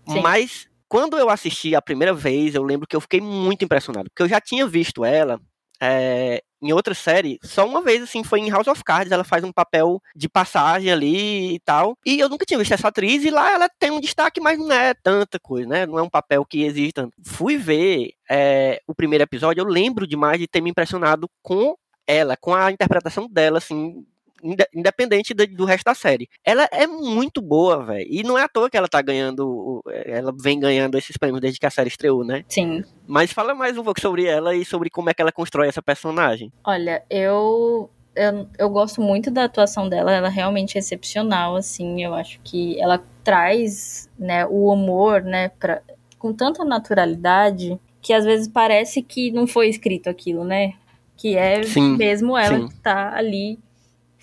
Sim. 0.07 0.21
mas 0.21 0.67
quando 0.87 1.17
eu 1.17 1.29
assisti 1.29 1.75
a 1.75 1.81
primeira 1.81 2.13
vez, 2.13 2.55
eu 2.55 2.63
lembro 2.63 2.87
que 2.87 2.95
eu 2.95 3.01
fiquei 3.01 3.21
muito 3.21 3.63
impressionado, 3.65 4.09
porque 4.09 4.23
eu 4.23 4.29
já 4.29 4.39
tinha 4.39 4.65
visto 4.67 5.03
ela 5.03 5.39
é, 5.81 6.41
em 6.61 6.73
outra 6.73 6.93
série, 6.93 7.37
só 7.43 7.65
uma 7.65 7.81
vez, 7.81 8.01
assim, 8.01 8.23
foi 8.23 8.39
em 8.39 8.49
House 8.49 8.67
of 8.67 8.83
Cards, 8.83 9.11
ela 9.11 9.23
faz 9.23 9.43
um 9.43 9.51
papel 9.51 10.01
de 10.15 10.29
passagem 10.29 10.91
ali 10.91 11.55
e 11.55 11.59
tal, 11.59 11.97
e 12.05 12.19
eu 12.19 12.29
nunca 12.29 12.45
tinha 12.45 12.57
visto 12.57 12.73
essa 12.73 12.87
atriz, 12.87 13.23
e 13.23 13.29
lá 13.29 13.51
ela 13.51 13.69
tem 13.79 13.91
um 13.91 13.99
destaque, 13.99 14.39
mas 14.39 14.57
não 14.57 14.71
é 14.71 14.93
tanta 14.93 15.39
coisa, 15.39 15.67
né, 15.67 15.85
não 15.85 15.99
é 15.99 16.01
um 16.01 16.09
papel 16.09 16.45
que 16.45 16.63
existe 16.63 16.93
tanto. 16.93 17.13
Fui 17.23 17.57
ver 17.57 18.13
é, 18.29 18.81
o 18.87 18.95
primeiro 18.95 19.23
episódio, 19.23 19.61
eu 19.61 19.67
lembro 19.67 20.07
demais 20.07 20.39
de 20.39 20.47
ter 20.47 20.61
me 20.61 20.69
impressionado 20.69 21.29
com 21.41 21.75
ela, 22.07 22.37
com 22.37 22.53
a 22.53 22.71
interpretação 22.71 23.27
dela, 23.27 23.57
assim, 23.57 24.05
independente 24.73 25.33
do 25.33 25.65
resto 25.65 25.85
da 25.85 25.95
série. 25.95 26.29
Ela 26.43 26.67
é 26.71 26.85
muito 26.85 27.41
boa, 27.41 27.83
velho. 27.83 28.07
E 28.09 28.23
não 28.23 28.37
é 28.37 28.43
à 28.43 28.47
toa 28.47 28.69
que 28.69 28.77
ela 28.77 28.87
tá 28.87 29.01
ganhando. 29.01 29.81
Ela 30.05 30.33
vem 30.39 30.59
ganhando 30.59 30.97
esses 30.97 31.17
prêmios 31.17 31.41
desde 31.41 31.59
que 31.59 31.65
a 31.65 31.71
série 31.71 31.89
estreou, 31.89 32.23
né? 32.23 32.43
Sim. 32.47 32.83
Mas 33.07 33.31
fala 33.31 33.53
mais 33.55 33.77
um 33.77 33.83
pouco 33.83 33.99
sobre 33.99 34.25
ela 34.25 34.55
e 34.55 34.65
sobre 34.65 34.89
como 34.89 35.09
é 35.09 35.13
que 35.13 35.21
ela 35.21 35.31
constrói 35.31 35.67
essa 35.67 35.81
personagem. 35.81 36.51
Olha, 36.63 37.03
eu. 37.09 37.89
Eu, 38.17 38.47
eu 38.57 38.69
gosto 38.69 39.01
muito 39.01 39.29
da 39.29 39.43
atuação 39.43 39.89
dela, 39.89 40.09
ela 40.09 40.27
é 40.27 40.31
realmente 40.31 40.77
excepcional, 40.77 41.57
assim, 41.57 42.01
eu 42.01 42.13
acho 42.13 42.39
que 42.45 42.79
ela 42.79 43.03
traz, 43.25 44.09
né, 44.17 44.45
o 44.45 44.71
humor, 44.71 45.21
né, 45.21 45.49
pra, 45.49 45.81
com 46.17 46.31
tanta 46.31 46.63
naturalidade 46.63 47.77
que 48.01 48.13
às 48.13 48.23
vezes 48.23 48.47
parece 48.47 49.01
que 49.01 49.31
não 49.31 49.47
foi 49.47 49.67
escrito 49.67 50.09
aquilo, 50.09 50.43
né? 50.43 50.75
Que 51.17 51.35
é 51.35 51.63
sim, 51.63 51.97
mesmo 51.97 52.37
ela 52.37 52.59
sim. 52.59 52.67
que 52.67 52.75
tá 52.75 53.15
ali 53.15 53.59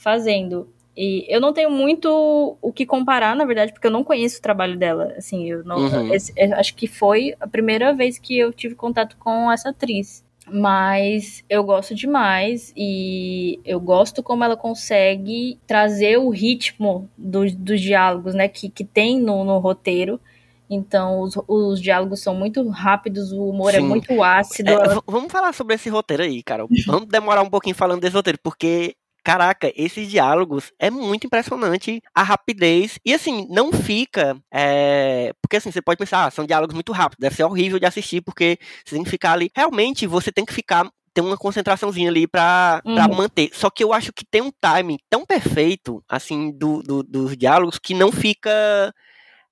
fazendo. 0.03 0.69
E 0.97 1.25
eu 1.29 1.41
não 1.41 1.53
tenho 1.53 1.71
muito 1.71 2.57
o 2.61 2.73
que 2.73 2.85
comparar, 2.85 3.35
na 3.35 3.45
verdade, 3.45 3.73
porque 3.73 3.87
eu 3.87 3.91
não 3.91 4.05
conheço 4.05 4.39
o 4.39 4.43
trabalho 4.43 4.77
dela. 4.77 5.15
Assim, 5.17 5.51
eu 5.51 5.65
não. 5.65 5.79
Uhum. 5.79 6.13
Esse, 6.13 6.33
é, 6.37 6.53
acho 6.53 6.75
que 6.75 6.87
foi 6.87 7.35
a 7.41 7.47
primeira 7.47 7.95
vez 7.95 8.19
que 8.19 8.39
eu 8.39 8.53
tive 8.53 8.75
contato 8.75 9.17
com 9.17 9.51
essa 9.51 9.71
atriz. 9.71 10.23
Mas 10.51 11.45
eu 11.49 11.63
gosto 11.63 11.95
demais 11.95 12.73
e 12.77 13.61
eu 13.65 13.81
gosto 13.81 14.23
como 14.23 14.43
ela 14.43 14.57
consegue 14.57 15.59
trazer 15.67 16.19
o 16.19 16.29
ritmo 16.29 17.09
do, 17.17 17.49
dos 17.53 17.81
diálogos, 17.81 18.35
né? 18.35 18.49
Que, 18.49 18.69
que 18.69 18.85
tem 18.85 19.19
no, 19.21 19.45
no 19.45 19.59
roteiro. 19.59 20.21
Então, 20.69 21.21
os, 21.21 21.39
os 21.47 21.81
diálogos 21.81 22.21
são 22.21 22.35
muito 22.35 22.67
rápidos, 22.69 23.31
o 23.31 23.49
humor 23.49 23.71
é 23.71 23.79
Sim. 23.79 23.85
é 23.85 23.89
muito 23.89 24.23
ácido. 24.23 24.71
É, 24.71 25.01
vamos 25.07 25.31
falar 25.31 25.53
sobre 25.53 25.75
esse 25.75 25.89
roteiro 25.89 26.23
aí, 26.23 26.43
cara. 26.43 26.67
Vamos 26.87 27.09
demorar 27.09 27.43
um 27.43 27.51
pouquinho 27.51 27.77
falando 27.77 28.01
desse 28.01 28.17
roteiro, 28.17 28.39
porque 28.43 28.95
caraca, 29.23 29.73
esses 29.77 30.09
diálogos 30.09 30.73
é 30.79 30.91
muito 30.91 31.27
impressionante 31.27 32.03
a 32.15 32.23
rapidez. 32.23 32.99
E 33.05 33.15
assim, 33.15 33.47
não 33.51 33.73
fica. 33.73 34.37
É... 34.53 35.33
Porque 35.41 35.57
assim, 35.57 35.71
você 35.71 35.83
pode 35.83 35.99
pensar, 35.99 36.27
ah, 36.27 36.31
são 36.31 36.47
diálogos 36.47 36.75
muito 36.75 36.93
rápidos, 36.93 37.21
deve 37.21 37.37
ser 37.37 37.45
horrível 37.45 37.79
de 37.79 37.87
assistir, 37.87 38.21
porque 38.21 38.59
você 38.85 38.95
tem 38.95 39.05
que 39.05 39.11
ficar 39.11 39.33
ali. 39.33 39.51
Realmente, 39.55 40.07
você 40.07 40.33
tem 40.33 40.45
que 40.45 40.53
ficar 40.53 40.89
ter 41.15 41.21
uma 41.21 41.37
concentraçãozinha 41.37 42.09
ali 42.09 42.27
pra, 42.27 42.81
uhum. 42.85 42.95
Pra 42.95 43.09
manter. 43.09 43.51
Só 43.53 43.69
que 43.69 43.85
eu 43.85 43.93
acho 43.93 44.13
que 44.13 44.25
tem 44.25 44.41
um 44.41 44.51
timing 44.61 44.99
tão 45.11 45.27
perfeito, 45.27 46.03
assim, 46.09 46.51
do, 46.51 46.83
do 46.83 47.03
dos 47.03 47.37
diálogos, 47.37 47.79
que 47.79 47.95
não 47.95 48.11
fica. 48.11 48.51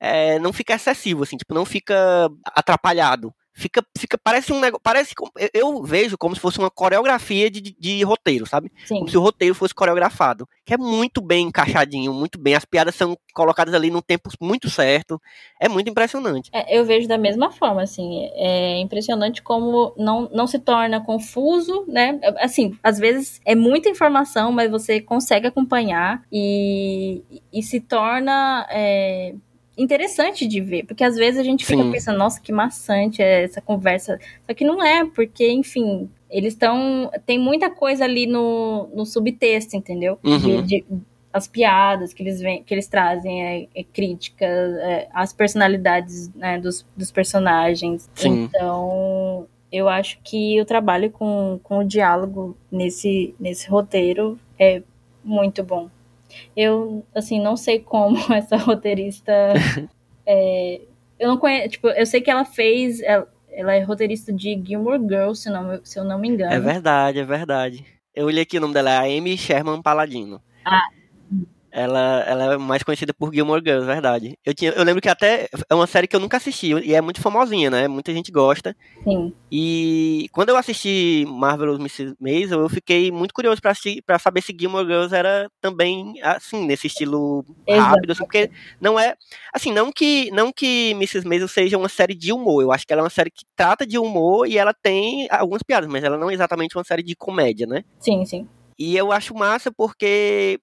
É, 0.02 0.38
não 0.38 0.52
fica 0.52 0.74
excessivo, 0.74 1.24
assim, 1.24 1.36
tipo, 1.36 1.52
não 1.52 1.66
fica 1.66 2.30
atrapalhado 2.54 3.34
fica, 3.60 3.84
fica 3.96 4.18
parece 4.22 4.52
um 4.52 4.58
negócio, 4.58 4.80
parece 4.82 5.14
eu 5.52 5.82
vejo 5.82 6.16
como 6.16 6.34
se 6.34 6.40
fosse 6.40 6.58
uma 6.58 6.70
coreografia 6.70 7.50
de, 7.50 7.60
de, 7.60 8.02
roteiro, 8.02 8.46
sabe? 8.46 8.72
Sim. 8.86 8.98
Como 8.98 9.08
se 9.08 9.18
o 9.18 9.20
roteiro 9.20 9.54
fosse 9.54 9.74
coreografado, 9.74 10.48
que 10.64 10.74
é 10.74 10.78
muito 10.78 11.20
bem 11.20 11.46
encaixadinho, 11.46 12.12
muito 12.12 12.40
bem, 12.40 12.54
as 12.54 12.64
piadas 12.64 12.94
são 12.94 13.16
colocadas 13.34 13.74
ali 13.74 13.90
num 13.90 14.00
tempo 14.00 14.30
muito 14.40 14.70
certo, 14.70 15.20
é 15.60 15.68
muito 15.68 15.90
impressionante. 15.90 16.50
É, 16.52 16.76
eu 16.76 16.84
vejo 16.84 17.06
da 17.06 17.18
mesma 17.18 17.50
forma, 17.50 17.82
assim, 17.82 18.28
é 18.34 18.78
impressionante 18.80 19.42
como 19.42 19.94
não, 19.96 20.28
não 20.32 20.46
se 20.46 20.58
torna 20.58 21.04
confuso, 21.04 21.84
né? 21.86 22.18
Assim, 22.38 22.76
às 22.82 22.98
vezes 22.98 23.40
é 23.44 23.54
muita 23.54 23.88
informação, 23.88 24.50
mas 24.50 24.70
você 24.70 25.00
consegue 25.00 25.46
acompanhar 25.46 26.22
e, 26.32 27.22
e 27.52 27.62
se 27.62 27.80
torna 27.80 28.66
é, 28.70 29.34
interessante 29.80 30.46
de 30.46 30.60
ver, 30.60 30.84
porque 30.84 31.02
às 31.02 31.16
vezes 31.16 31.40
a 31.40 31.42
gente 31.42 31.64
fica 31.64 31.82
Sim. 31.82 31.90
pensando, 31.90 32.18
nossa, 32.18 32.40
que 32.40 32.52
maçante 32.52 33.22
é 33.22 33.44
essa 33.44 33.60
conversa. 33.60 34.18
Só 34.46 34.54
que 34.54 34.64
não 34.64 34.84
é, 34.84 35.04
porque, 35.06 35.50
enfim, 35.50 36.08
eles 36.28 36.52
estão. 36.52 37.10
Tem 37.24 37.38
muita 37.38 37.70
coisa 37.70 38.04
ali 38.04 38.26
no, 38.26 38.88
no 38.94 39.06
subtexto, 39.06 39.76
entendeu? 39.76 40.18
Uhum. 40.22 40.62
De, 40.62 40.62
de, 40.62 40.84
as 41.32 41.46
piadas 41.46 42.12
que 42.12 42.22
eles, 42.22 42.40
vem, 42.40 42.62
que 42.62 42.74
eles 42.74 42.88
trazem, 42.88 43.42
é, 43.42 43.68
é 43.74 43.84
críticas, 43.84 44.74
é, 44.78 45.08
as 45.12 45.32
personalidades 45.32 46.28
né, 46.34 46.58
dos, 46.58 46.84
dos 46.96 47.10
personagens. 47.10 48.10
Sim. 48.14 48.44
Então, 48.44 49.46
eu 49.72 49.88
acho 49.88 50.18
que 50.22 50.60
o 50.60 50.64
trabalho 50.64 51.10
com, 51.10 51.58
com 51.62 51.78
o 51.78 51.84
diálogo 51.84 52.56
nesse, 52.70 53.34
nesse 53.38 53.68
roteiro 53.68 54.38
é 54.58 54.82
muito 55.24 55.62
bom. 55.62 55.88
Eu, 56.56 57.04
assim, 57.14 57.40
não 57.40 57.56
sei 57.56 57.80
como 57.80 58.16
essa 58.34 58.56
roteirista. 58.56 59.32
é, 60.26 60.80
eu 61.18 61.28
não 61.28 61.36
conheço. 61.36 61.68
Tipo, 61.70 61.88
eu 61.88 62.06
sei 62.06 62.20
que 62.20 62.30
ela 62.30 62.44
fez. 62.44 63.00
Ela, 63.02 63.28
ela 63.52 63.74
é 63.74 63.82
roteirista 63.82 64.32
de 64.32 64.60
Gilmore 64.64 65.00
Girls, 65.00 65.42
se, 65.42 65.50
não, 65.50 65.80
se 65.84 65.98
eu 65.98 66.04
não 66.04 66.18
me 66.18 66.28
engano. 66.28 66.52
É 66.52 66.60
verdade, 66.60 67.18
é 67.18 67.24
verdade. 67.24 67.84
Eu 68.14 68.26
olhei 68.26 68.42
aqui 68.42 68.58
o 68.58 68.60
nome 68.60 68.74
dela, 68.74 69.06
é 69.06 69.18
Amy 69.18 69.36
Sherman 69.36 69.82
Paladino. 69.82 70.40
Ah, 70.64 70.82
ela, 71.72 72.24
ela 72.26 72.54
é 72.54 72.56
mais 72.56 72.82
conhecida 72.82 73.14
por 73.14 73.32
Gilmore 73.32 73.62
Girls, 73.64 73.86
verdade. 73.86 74.38
Eu, 74.44 74.54
tinha, 74.54 74.70
eu 74.72 74.84
lembro 74.84 75.00
que 75.00 75.08
até 75.08 75.48
é 75.68 75.74
uma 75.74 75.86
série 75.86 76.06
que 76.06 76.16
eu 76.16 76.20
nunca 76.20 76.36
assisti, 76.36 76.72
e 76.72 76.94
é 76.94 77.00
muito 77.00 77.20
famosinha, 77.20 77.70
né? 77.70 77.88
Muita 77.88 78.12
gente 78.12 78.30
gosta. 78.32 78.76
Sim. 79.04 79.32
E 79.50 80.28
quando 80.32 80.50
eu 80.50 80.56
assisti 80.56 81.24
Marvelous 81.28 81.78
Mrs. 81.78 82.14
Maisel, 82.20 82.60
eu 82.60 82.68
fiquei 82.68 83.10
muito 83.10 83.34
curioso 83.34 83.60
para 83.60 84.18
saber 84.18 84.42
se 84.42 84.56
Gilmore 84.58 84.86
Girls 84.86 85.14
era 85.14 85.50
também 85.60 86.14
assim, 86.22 86.64
nesse 86.66 86.86
estilo 86.86 87.44
rápido, 87.68 88.12
assim, 88.12 88.22
porque 88.22 88.50
não 88.80 88.98
é, 88.98 89.14
assim, 89.52 89.72
não 89.72 89.90
que 89.90 90.30
não 90.32 90.52
que 90.52 90.90
Mrs. 90.92 91.26
Maisel 91.26 91.48
seja 91.48 91.78
uma 91.78 91.88
série 91.88 92.14
de 92.14 92.32
humor, 92.32 92.62
eu 92.62 92.72
acho 92.72 92.86
que 92.86 92.92
ela 92.92 93.02
é 93.02 93.04
uma 93.04 93.10
série 93.10 93.30
que 93.30 93.44
trata 93.56 93.86
de 93.86 93.98
humor 93.98 94.46
e 94.46 94.58
ela 94.58 94.74
tem 94.74 95.26
algumas 95.30 95.62
piadas, 95.62 95.88
mas 95.88 96.04
ela 96.04 96.16
não 96.16 96.30
é 96.30 96.34
exatamente 96.34 96.76
uma 96.76 96.84
série 96.84 97.02
de 97.02 97.14
comédia, 97.16 97.66
né? 97.66 97.84
Sim, 97.98 98.24
sim. 98.24 98.48
E 98.78 98.96
eu 98.96 99.12
acho 99.12 99.34
massa 99.34 99.70
porque 99.70 100.58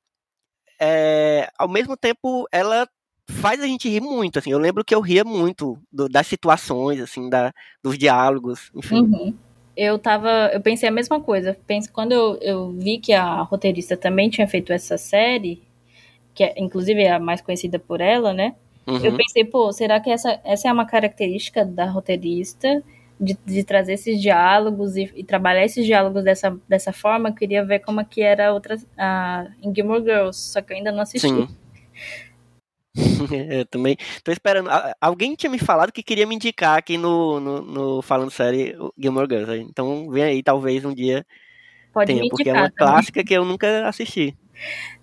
é, 0.80 1.50
ao 1.58 1.68
mesmo 1.68 1.96
tempo, 1.98 2.48
ela 2.52 2.88
faz 3.30 3.62
a 3.62 3.68
gente 3.68 3.90
rir 3.90 4.02
muito, 4.02 4.40
assim. 4.40 4.52
Eu 4.52 4.60
lembro 4.60 4.84
que 4.84 4.96
eu 4.96 5.02
ria 5.02 5.24
muito 5.24 5.78
do, 5.92 6.08
das 6.08 6.28
situações, 6.28 7.00
assim, 7.00 7.30
da, 7.30 7.54
dos 7.84 7.98
diálogos, 7.98 8.72
enfim. 8.76 9.02
Uhum. 9.02 9.34
Eu 9.76 10.00
tava, 10.00 10.50
eu 10.54 10.62
pensei 10.62 10.90
a 10.90 10.92
mesma 10.92 11.22
coisa. 11.22 11.58
Penso 11.68 11.92
quando 11.92 12.12
eu, 12.12 12.38
eu 12.42 12.72
vi 12.72 12.98
que 12.98 13.13
a 13.13 13.42
roteirista 13.42 13.96
também 13.96 14.30
tinha 14.30 14.48
feito 14.48 14.74
essa 14.74 14.98
série, 14.98 15.62
que 16.34 16.44
é, 16.44 16.54
inclusive 16.58 17.02
é 17.02 17.12
a 17.12 17.20
mais 17.20 17.42
conhecida 17.42 17.78
por 17.78 18.02
ela, 18.02 18.34
né? 18.34 18.56
Uhum. 18.88 19.04
Eu 19.04 19.16
pensei, 19.16 19.44
pô, 19.44 19.72
será 19.72 20.00
que 20.00 20.10
essa, 20.10 20.40
essa 20.44 20.70
é 20.70 20.72
uma 20.72 20.86
característica 20.86 21.66
da 21.66 21.86
roteirista? 21.86 22.82
De, 23.20 23.38
de 23.46 23.64
trazer 23.64 23.94
esses 23.94 24.22
diálogos 24.22 24.96
e, 24.96 25.12
e, 25.16 25.24
trabalhar 25.24 25.66
esses 25.66 25.86
diálogos 25.86 26.24
dessa, 26.24 26.58
dessa 26.68 26.94
forma, 26.94 27.30
eu 27.30 27.36
queria 27.36 27.66
ver 27.66 27.80
como 27.80 28.02
é 28.02 28.06
que 28.06 28.22
era 28.22 28.54
outra, 28.54 28.76
uh, 28.76 29.52
em 29.62 29.74
Gilmore 29.74 30.04
Girls, 30.04 30.40
só 30.40 30.62
que 30.62 30.74
eu 30.74 30.78
ainda 30.78 30.92
não 30.92 31.02
assisti. 31.02 31.28
Sim. 31.28 31.48
eu 33.50 33.66
também 33.66 33.96
tô 34.24 34.32
esperando. 34.32 34.70
Alguém 35.00 35.36
tinha 35.36 35.50
me 35.50 35.60
falado 35.60 35.92
que 35.92 36.04
queria 36.04 36.26
me 36.26 36.36
indicar 36.36 36.78
aqui 36.78 36.98
no, 36.98 37.40
no, 37.40 37.62
no 37.62 38.02
Falando 38.02 38.32
Série 38.32 38.76
Gilmore 38.98 39.28
Girls. 39.30 39.62
Então 39.62 40.10
vem 40.10 40.24
aí, 40.24 40.44
talvez 40.44 40.84
um 40.84 40.94
dia 40.94 41.26
Pode 41.94 42.12
tenha, 42.12 42.28
porque 42.30 42.50
é 42.50 42.54
uma 42.54 42.72
também. 42.72 42.76
clássica 42.78 43.24
que 43.24 43.34
eu 43.34 43.46
nunca 43.46 43.88
assisti 43.88 44.36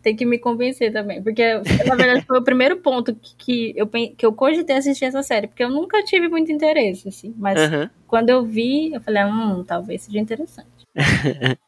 tem 0.03 0.15
que 0.15 0.27
me 0.27 0.39
convencer 0.39 0.93
também. 0.93 1.23
Porque, 1.23 1.43
na 1.87 1.95
verdade, 1.95 2.25
foi 2.27 2.39
o 2.39 2.45
primeiro 2.45 2.79
ponto 2.79 3.15
que, 3.15 3.35
que, 3.37 3.75
eu, 3.77 3.87
que 3.87 4.25
eu 4.27 4.33
cogitei 4.33 4.77
assistir 4.77 5.07
essa 5.07 5.23
série. 5.23 5.47
Porque 5.47 5.65
eu 5.65 5.71
nunca 5.71 6.03
tive 6.03 6.29
muito 6.29 6.53
interesse, 6.53 7.09
assim. 7.09 7.35
Mas 7.37 7.59
uhum. 7.61 7.89
quando 8.07 8.31
eu 8.31 8.45
vi, 8.45 8.93
eu 8.93 9.01
falei, 9.01 9.25
hum, 9.25 9.65
talvez 9.65 10.03
seja 10.03 10.19
interessante. 10.19 10.69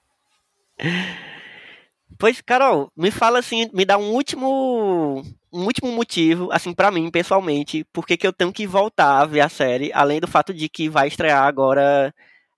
pois, 2.18 2.40
Carol, 2.40 2.90
me 2.96 3.10
fala 3.10 3.38
assim, 3.38 3.68
me 3.72 3.84
dá 3.84 3.98
um 3.98 4.12
último 4.12 5.22
um 5.52 5.64
último 5.64 5.90
motivo, 5.90 6.50
assim, 6.52 6.74
para 6.74 6.90
mim, 6.90 7.10
pessoalmente, 7.10 7.86
porque 7.90 8.16
que 8.16 8.26
eu 8.26 8.32
tenho 8.32 8.52
que 8.52 8.66
voltar 8.66 9.22
a 9.22 9.24
ver 9.24 9.40
a 9.40 9.48
série, 9.48 9.90
além 9.94 10.20
do 10.20 10.26
fato 10.26 10.52
de 10.52 10.68
que 10.68 10.86
vai 10.86 11.08
estrear 11.08 11.44
agora 11.44 12.12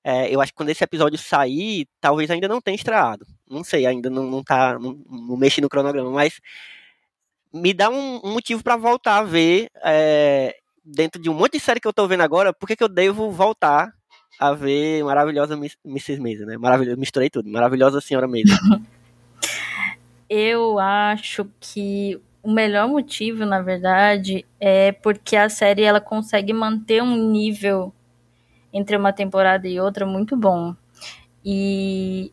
é, 0.08 0.34
eu 0.34 0.40
acho 0.40 0.52
que 0.52 0.56
quando 0.56 0.70
esse 0.70 0.82
episódio 0.82 1.18
sair, 1.18 1.86
talvez 2.00 2.30
ainda 2.30 2.48
não 2.48 2.62
tenha 2.62 2.74
estreado. 2.74 3.26
Não 3.50 3.64
sei, 3.64 3.86
ainda 3.86 4.10
não, 4.10 4.24
não 4.24 4.42
tá. 4.42 4.78
Não, 4.78 4.98
não 5.08 5.36
mexi 5.36 5.60
no 5.60 5.68
cronograma, 5.68 6.10
mas 6.10 6.40
me 7.52 7.72
dá 7.72 7.88
um, 7.88 8.20
um 8.24 8.32
motivo 8.32 8.62
para 8.62 8.76
voltar 8.76 9.18
a 9.18 9.22
ver. 9.22 9.68
É, 9.84 10.56
dentro 10.84 11.20
de 11.20 11.28
um 11.28 11.34
monte 11.34 11.52
de 11.52 11.60
série 11.60 11.80
que 11.80 11.88
eu 11.88 11.92
tô 11.92 12.06
vendo 12.06 12.22
agora, 12.22 12.52
por 12.52 12.66
que 12.66 12.82
eu 12.82 12.88
devo 12.88 13.30
voltar 13.30 13.92
a 14.38 14.52
ver 14.52 15.02
maravilhosa 15.04 15.54
Mrs. 15.84 16.20
Maisel, 16.20 16.46
né? 16.46 16.56
Maravilhosa, 16.56 16.96
misturei 16.96 17.28
tudo. 17.28 17.50
Maravilhosa 17.50 18.00
Senhora 18.00 18.28
Maisel. 18.28 18.56
eu 20.28 20.78
acho 20.78 21.46
que 21.60 22.20
o 22.42 22.50
melhor 22.50 22.88
motivo, 22.88 23.44
na 23.44 23.60
verdade, 23.60 24.46
é 24.60 24.92
porque 24.92 25.36
a 25.36 25.48
série 25.48 25.82
ela 25.82 26.00
consegue 26.00 26.52
manter 26.52 27.02
um 27.02 27.30
nível 27.30 27.92
entre 28.72 28.96
uma 28.96 29.12
temporada 29.12 29.66
e 29.66 29.80
outra 29.80 30.06
muito 30.06 30.36
bom. 30.36 30.74
E 31.44 32.32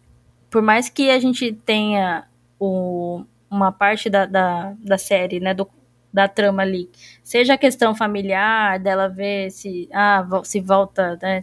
por 0.49 0.61
mais 0.61 0.89
que 0.89 1.09
a 1.09 1.19
gente 1.19 1.51
tenha 1.51 2.27
o, 2.59 3.23
uma 3.49 3.71
parte 3.71 4.09
da, 4.09 4.25
da, 4.25 4.73
da 4.79 4.97
série, 4.97 5.39
né, 5.39 5.53
do, 5.53 5.67
da 6.13 6.27
trama 6.27 6.61
ali, 6.61 6.89
seja 7.23 7.53
a 7.53 7.57
questão 7.57 7.95
familiar, 7.95 8.79
dela 8.79 9.07
ver 9.07 9.51
se, 9.51 9.89
ah, 9.93 10.25
se 10.43 10.59
volta, 10.59 11.17
né, 11.21 11.41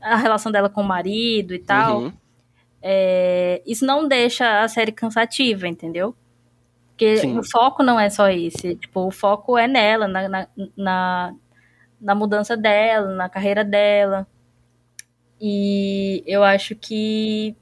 a 0.00 0.16
relação 0.16 0.50
dela 0.52 0.68
com 0.68 0.80
o 0.80 0.86
marido 0.86 1.54
e 1.54 1.58
tal, 1.58 2.02
uhum. 2.02 2.12
é, 2.82 3.62
isso 3.66 3.84
não 3.84 4.06
deixa 4.08 4.60
a 4.60 4.68
série 4.68 4.92
cansativa, 4.92 5.66
entendeu? 5.68 6.14
Porque 6.88 7.16
Sim. 7.18 7.38
o 7.38 7.44
foco 7.44 7.82
não 7.84 7.98
é 7.98 8.10
só 8.10 8.28
esse, 8.28 8.74
tipo, 8.74 9.06
o 9.06 9.10
foco 9.12 9.56
é 9.56 9.68
nela, 9.68 10.08
na, 10.08 10.28
na, 10.28 10.48
na, 10.76 11.34
na 12.00 12.14
mudança 12.14 12.56
dela, 12.56 13.14
na 13.14 13.28
carreira 13.28 13.64
dela. 13.64 14.26
E 15.40 16.24
eu 16.26 16.42
acho 16.42 16.74
que 16.74 17.56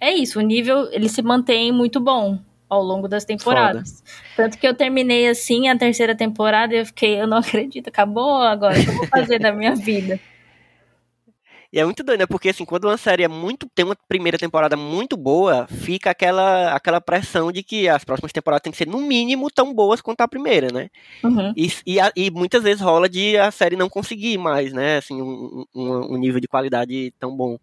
é 0.00 0.12
isso, 0.12 0.38
o 0.38 0.42
nível 0.42 0.88
ele 0.92 1.08
se 1.08 1.22
mantém 1.22 1.70
muito 1.70 2.00
bom 2.00 2.38
ao 2.68 2.82
longo 2.82 3.08
das 3.08 3.24
temporadas. 3.24 4.02
Foda. 4.04 4.10
Tanto 4.36 4.58
que 4.58 4.66
eu 4.66 4.74
terminei 4.74 5.28
assim 5.28 5.68
a 5.68 5.76
terceira 5.76 6.14
temporada 6.14 6.74
e 6.74 6.78
eu 6.78 6.86
fiquei, 6.86 7.20
eu 7.20 7.26
não 7.26 7.38
acredito, 7.38 7.88
acabou 7.88 8.36
agora, 8.42 8.78
o 8.78 8.82
que 8.82 8.88
eu 8.88 8.94
vou 8.94 9.06
fazer 9.08 9.38
da 9.38 9.52
minha 9.52 9.74
vida? 9.74 10.18
E 11.72 11.78
é 11.78 11.84
muito 11.84 12.02
doido, 12.02 12.20
né? 12.20 12.26
Porque 12.26 12.48
assim, 12.48 12.64
quando 12.64 12.86
uma 12.86 12.96
série 12.96 13.22
é 13.22 13.28
muito. 13.28 13.68
tem 13.72 13.84
uma 13.84 13.96
primeira 14.08 14.36
temporada 14.36 14.76
muito 14.76 15.16
boa, 15.16 15.68
fica 15.68 16.10
aquela, 16.10 16.74
aquela 16.74 17.00
pressão 17.00 17.52
de 17.52 17.62
que 17.62 17.88
as 17.88 18.04
próximas 18.04 18.32
temporadas 18.32 18.62
têm 18.62 18.72
que 18.72 18.78
ser, 18.78 18.88
no 18.88 19.00
mínimo, 19.00 19.48
tão 19.50 19.72
boas 19.72 20.00
quanto 20.00 20.20
a 20.20 20.28
primeira, 20.28 20.66
né? 20.72 20.90
Uhum. 21.22 21.52
E, 21.56 21.72
e, 21.86 21.98
e, 22.16 22.30
muitas 22.30 22.64
vezes 22.64 22.80
rola 22.80 23.08
de 23.08 23.36
a 23.38 23.52
série 23.52 23.76
não 23.76 23.88
conseguir 23.88 24.36
mais, 24.36 24.72
né? 24.72 24.96
Assim, 24.96 25.22
um, 25.22 25.64
um, 25.72 26.14
um 26.14 26.16
nível 26.16 26.40
de 26.40 26.48
qualidade 26.48 27.14
tão 27.20 27.36
bom. 27.36 27.56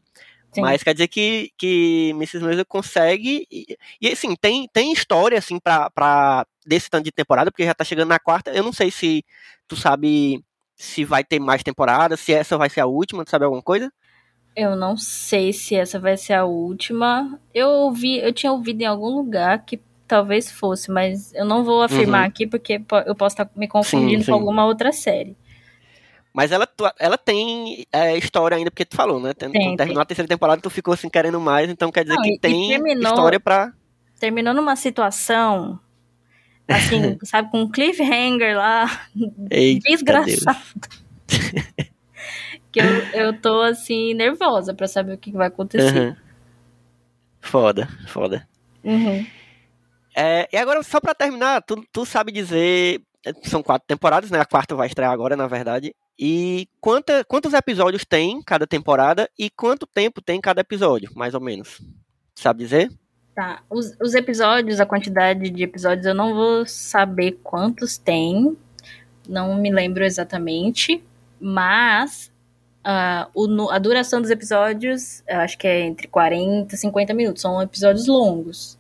Sim. 0.53 0.62
Mas 0.62 0.81
quer 0.83 0.93
dizer 0.93 1.07
que, 1.07 1.51
que 1.57 2.10
Mrs. 2.15 2.39
Maisel 2.43 2.65
consegue. 2.65 3.45
E, 3.51 3.77
e, 4.01 4.07
assim, 4.07 4.36
tem, 4.36 4.67
tem 4.71 4.91
história, 4.91 5.38
assim, 5.38 5.60
pra, 5.60 5.89
pra. 5.89 6.45
desse 6.65 6.89
tanto 6.89 7.03
de 7.05 7.12
temporada, 7.12 7.51
porque 7.51 7.65
já 7.65 7.73
tá 7.73 7.83
chegando 7.83 8.10
na 8.10 8.19
quarta. 8.19 8.51
Eu 8.51 8.63
não 8.63 8.73
sei 8.73 8.89
se 8.89 9.23
tu 9.67 9.75
sabe 9.75 10.43
se 10.75 11.03
vai 11.03 11.23
ter 11.23 11.39
mais 11.39 11.63
temporadas, 11.63 12.19
se 12.19 12.31
essa 12.33 12.57
vai 12.57 12.69
ser 12.69 12.81
a 12.81 12.86
última, 12.86 13.23
tu 13.25 13.29
sabe 13.31 13.45
alguma 13.45 13.62
coisa? 13.63 13.91
Eu 14.55 14.75
não 14.75 14.97
sei 14.97 15.53
se 15.53 15.75
essa 15.75 15.99
vai 15.99 16.17
ser 16.17 16.33
a 16.33 16.45
última. 16.45 17.39
Eu 17.53 17.67
ouvi, 17.69 18.17
eu 18.17 18.33
tinha 18.33 18.51
ouvido 18.51 18.81
em 18.81 18.86
algum 18.86 19.10
lugar 19.10 19.63
que 19.65 19.79
talvez 20.07 20.49
fosse, 20.51 20.89
mas 20.89 21.33
eu 21.33 21.45
não 21.45 21.63
vou 21.63 21.81
afirmar 21.83 22.21
Uhum. 22.21 22.27
aqui 22.27 22.47
porque 22.47 22.79
po- 22.79 22.97
eu 23.05 23.13
posso 23.13 23.33
estar 23.33 23.49
me 23.55 23.67
confundindo 23.67 24.19
Sim, 24.21 24.25
sim. 24.25 24.31
com 24.31 24.38
alguma 24.38 24.65
outra 24.65 24.91
série. 24.91 25.36
Mas 26.38 26.52
ela, 26.52 26.67
ela 27.00 27.17
tem 27.17 27.84
é, 27.91 28.15
história 28.15 28.56
ainda, 28.56 28.69
porque 28.69 28.86
tu 28.86 28.95
falou, 28.95 29.19
né? 29.19 29.34
Tem, 29.34 29.52
Tem, 29.52 29.76
terminou 29.76 30.04
a 30.04 30.06
terceira 30.06 30.30
temporada, 30.30 30.62
tu 30.62 30.69
ficou 30.69 30.93
assim 30.93 31.10
querendo 31.10 31.39
mais, 31.41 31.67
então 31.67 31.91
quer 31.91 32.04
dizer 32.04 32.15
Não, 32.15 32.21
que 32.21 32.30
e- 32.30 32.36
e 32.36 32.39
tem 32.39 32.67
terminou- 32.69 33.12
história 33.12 33.39
pra. 33.39 33.73
Terminou 34.19 34.54
numa 34.54 34.76
situação 34.76 35.80
assim, 36.67 37.17
sabe, 37.26 37.50
com 37.50 37.62
um 37.62 37.71
cliffhanger 37.71 38.56
lá, 38.56 38.86
Eita 39.50 39.89
desgraçado. 39.89 40.60
que 42.71 42.80
eu, 42.80 42.86
eu 43.13 43.41
tô 43.41 43.62
assim 43.62 44.13
nervosa 44.13 44.76
pra 44.76 44.88
saber 44.88 45.13
o 45.13 45.17
que 45.17 45.32
vai 45.32 45.47
acontecer. 45.47 45.97
Aham. 45.97 46.17
Foda, 47.41 47.88
foda. 48.10 48.47
Uhum. 48.84 49.26
É, 50.15 50.47
e 50.54 50.58
agora, 50.58 50.84
só 50.84 51.00
pra 51.00 51.15
terminar, 51.15 51.63
tu, 51.63 51.84
tu 51.91 52.06
sabe 52.06 52.32
dizer. 52.32 53.02
São 53.43 53.63
quatro 53.63 53.88
temporadas, 53.88 54.30
né? 54.30 54.39
A 54.39 54.45
quarta 54.45 54.76
vai 54.76 54.86
estrear 54.88 55.12
agora, 55.12 55.36
na 55.36 55.47
verdade. 55.47 55.95
E 56.19 56.67
quanta, 56.82 57.23
quantos 57.23 57.53
episódios 57.53 58.03
tem 58.03 58.41
cada 58.41 58.65
temporada 58.65 59.30
e 59.38 59.49
quanto 59.49 59.86
tempo 59.86 60.21
tem 60.21 60.41
cada 60.41 60.62
episódio, 60.62 61.12
mais 61.15 61.34
ou 61.34 61.41
menos? 61.41 61.82
Sabe 62.34 62.63
dizer? 62.63 62.91
Tá. 63.36 63.62
Os, 63.69 63.95
os 64.01 64.15
episódios, 64.15 64.80
a 64.80 64.86
quantidade 64.86 65.49
de 65.49 65.63
episódios, 65.63 66.08
eu 66.08 66.15
não 66.15 66.34
vou 66.34 66.65
saber 66.65 67.39
quantos 67.43 67.97
tem. 67.97 68.58
Não 69.30 69.56
me 69.56 69.71
lembro 69.71 70.03
exatamente. 70.03 71.03
Mas 71.39 72.32
ah, 72.84 73.27
o 73.36 73.69
a 73.69 73.77
duração 73.77 74.21
dos 74.21 74.32
episódios, 74.32 75.21
eu 75.27 75.39
acho 75.41 75.58
que 75.58 75.67
é 75.67 75.82
entre 75.82 76.08
40 76.08 76.73
e 76.73 76.77
50 76.77 77.13
minutos. 77.13 77.41
São 77.41 77.62
episódios 77.62 78.08
longos. 78.08 78.80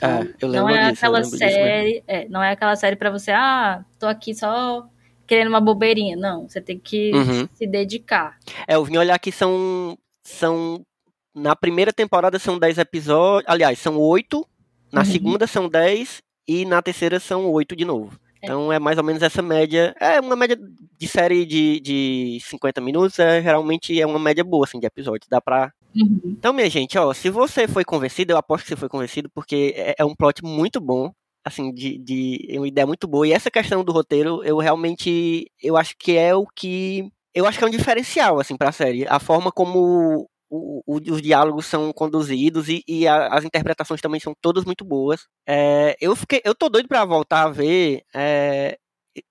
Ah, 0.00 0.20
eu 0.40 0.48
lembro 0.48 0.68
não 0.68 0.68
é 0.68 0.90
disso, 0.90 1.04
aquela 1.06 1.24
série. 1.24 2.04
é, 2.06 2.28
não 2.28 2.42
é 2.42 2.52
aquela 2.52 2.76
série 2.76 2.96
pra 2.96 3.10
você, 3.10 3.32
ah, 3.32 3.84
tô 3.98 4.06
aqui 4.06 4.34
só 4.34 4.88
querendo 5.30 5.46
uma 5.48 5.60
bobeirinha. 5.60 6.16
Não, 6.16 6.48
você 6.48 6.60
tem 6.60 6.76
que 6.76 7.12
Uhum. 7.14 7.48
se 7.54 7.64
dedicar. 7.68 8.36
É, 8.66 8.74
eu 8.74 8.84
vim 8.84 8.96
olhar 8.96 9.14
aqui, 9.14 9.30
são. 9.30 9.96
São. 10.26 10.84
Na 11.32 11.54
primeira 11.54 11.92
temporada 11.92 12.36
são 12.40 12.58
10 12.58 12.78
episódios. 12.78 13.48
Aliás, 13.48 13.78
são 13.78 13.96
8. 13.96 14.44
Na 14.92 15.02
Uhum. 15.02 15.04
segunda 15.06 15.46
são 15.46 15.68
10. 15.68 16.20
E 16.48 16.64
na 16.64 16.82
terceira 16.82 17.20
são 17.20 17.48
8 17.48 17.76
de 17.76 17.84
novo. 17.84 18.18
É. 18.42 18.46
Então 18.46 18.72
é 18.72 18.80
mais 18.80 18.98
ou 18.98 19.04
menos 19.04 19.22
essa 19.22 19.40
média. 19.40 19.94
É 20.00 20.18
uma 20.20 20.34
média 20.34 20.58
de 20.98 21.06
série 21.06 21.46
de, 21.46 21.78
de 21.78 22.38
50 22.42 22.80
minutos. 22.80 23.16
É, 23.20 23.40
geralmente 23.40 23.98
é 24.00 24.04
uma 24.04 24.18
média 24.18 24.42
boa, 24.42 24.64
assim, 24.64 24.80
de 24.80 24.86
episódios. 24.86 25.28
Dá 25.30 25.40
pra. 25.40 25.72
Uhum. 25.94 26.20
Então, 26.24 26.52
minha 26.52 26.68
gente, 26.68 26.98
ó, 26.98 27.12
se 27.14 27.30
você 27.30 27.68
foi 27.68 27.84
convencido, 27.84 28.32
eu 28.32 28.36
aposto 28.36 28.64
que 28.64 28.70
você 28.70 28.76
foi 28.76 28.88
convencido, 28.88 29.28
porque 29.32 29.72
é, 29.76 29.94
é 29.98 30.04
um 30.04 30.14
plot 30.14 30.42
muito 30.44 30.80
bom. 30.80 31.12
Assim, 31.44 31.72
de, 31.72 31.98
de. 31.98 32.46
É 32.50 32.58
uma 32.58 32.68
ideia 32.68 32.86
muito 32.86 33.08
boa. 33.08 33.26
E 33.26 33.32
essa 33.32 33.50
questão 33.50 33.82
do 33.84 33.92
roteiro, 33.92 34.42
eu 34.44 34.58
realmente. 34.58 35.50
Eu 35.62 35.76
acho 35.76 35.94
que 35.98 36.16
é 36.16 36.34
o 36.34 36.46
que. 36.46 37.08
Eu 37.34 37.46
acho 37.46 37.58
que 37.58 37.64
é 37.64 37.66
um 37.68 37.70
diferencial, 37.70 38.38
assim, 38.40 38.56
pra 38.56 38.72
série. 38.72 39.06
A 39.08 39.18
forma 39.20 39.50
como 39.52 40.28
o- 40.50 40.82
o- 40.86 40.96
os 41.14 41.22
diálogos 41.22 41.64
são 41.66 41.92
conduzidos 41.92 42.68
e, 42.68 42.82
e 42.88 43.06
a- 43.08 43.28
as 43.28 43.44
interpretações 43.44 44.00
também 44.00 44.20
são 44.20 44.34
todas 44.40 44.64
muito 44.64 44.84
boas. 44.84 45.26
É, 45.48 45.96
eu 46.00 46.14
fiquei, 46.16 46.40
eu 46.44 46.54
tô 46.54 46.68
doido 46.68 46.88
pra 46.88 47.04
voltar 47.04 47.44
a 47.44 47.50
ver. 47.50 48.02
é, 48.14 48.76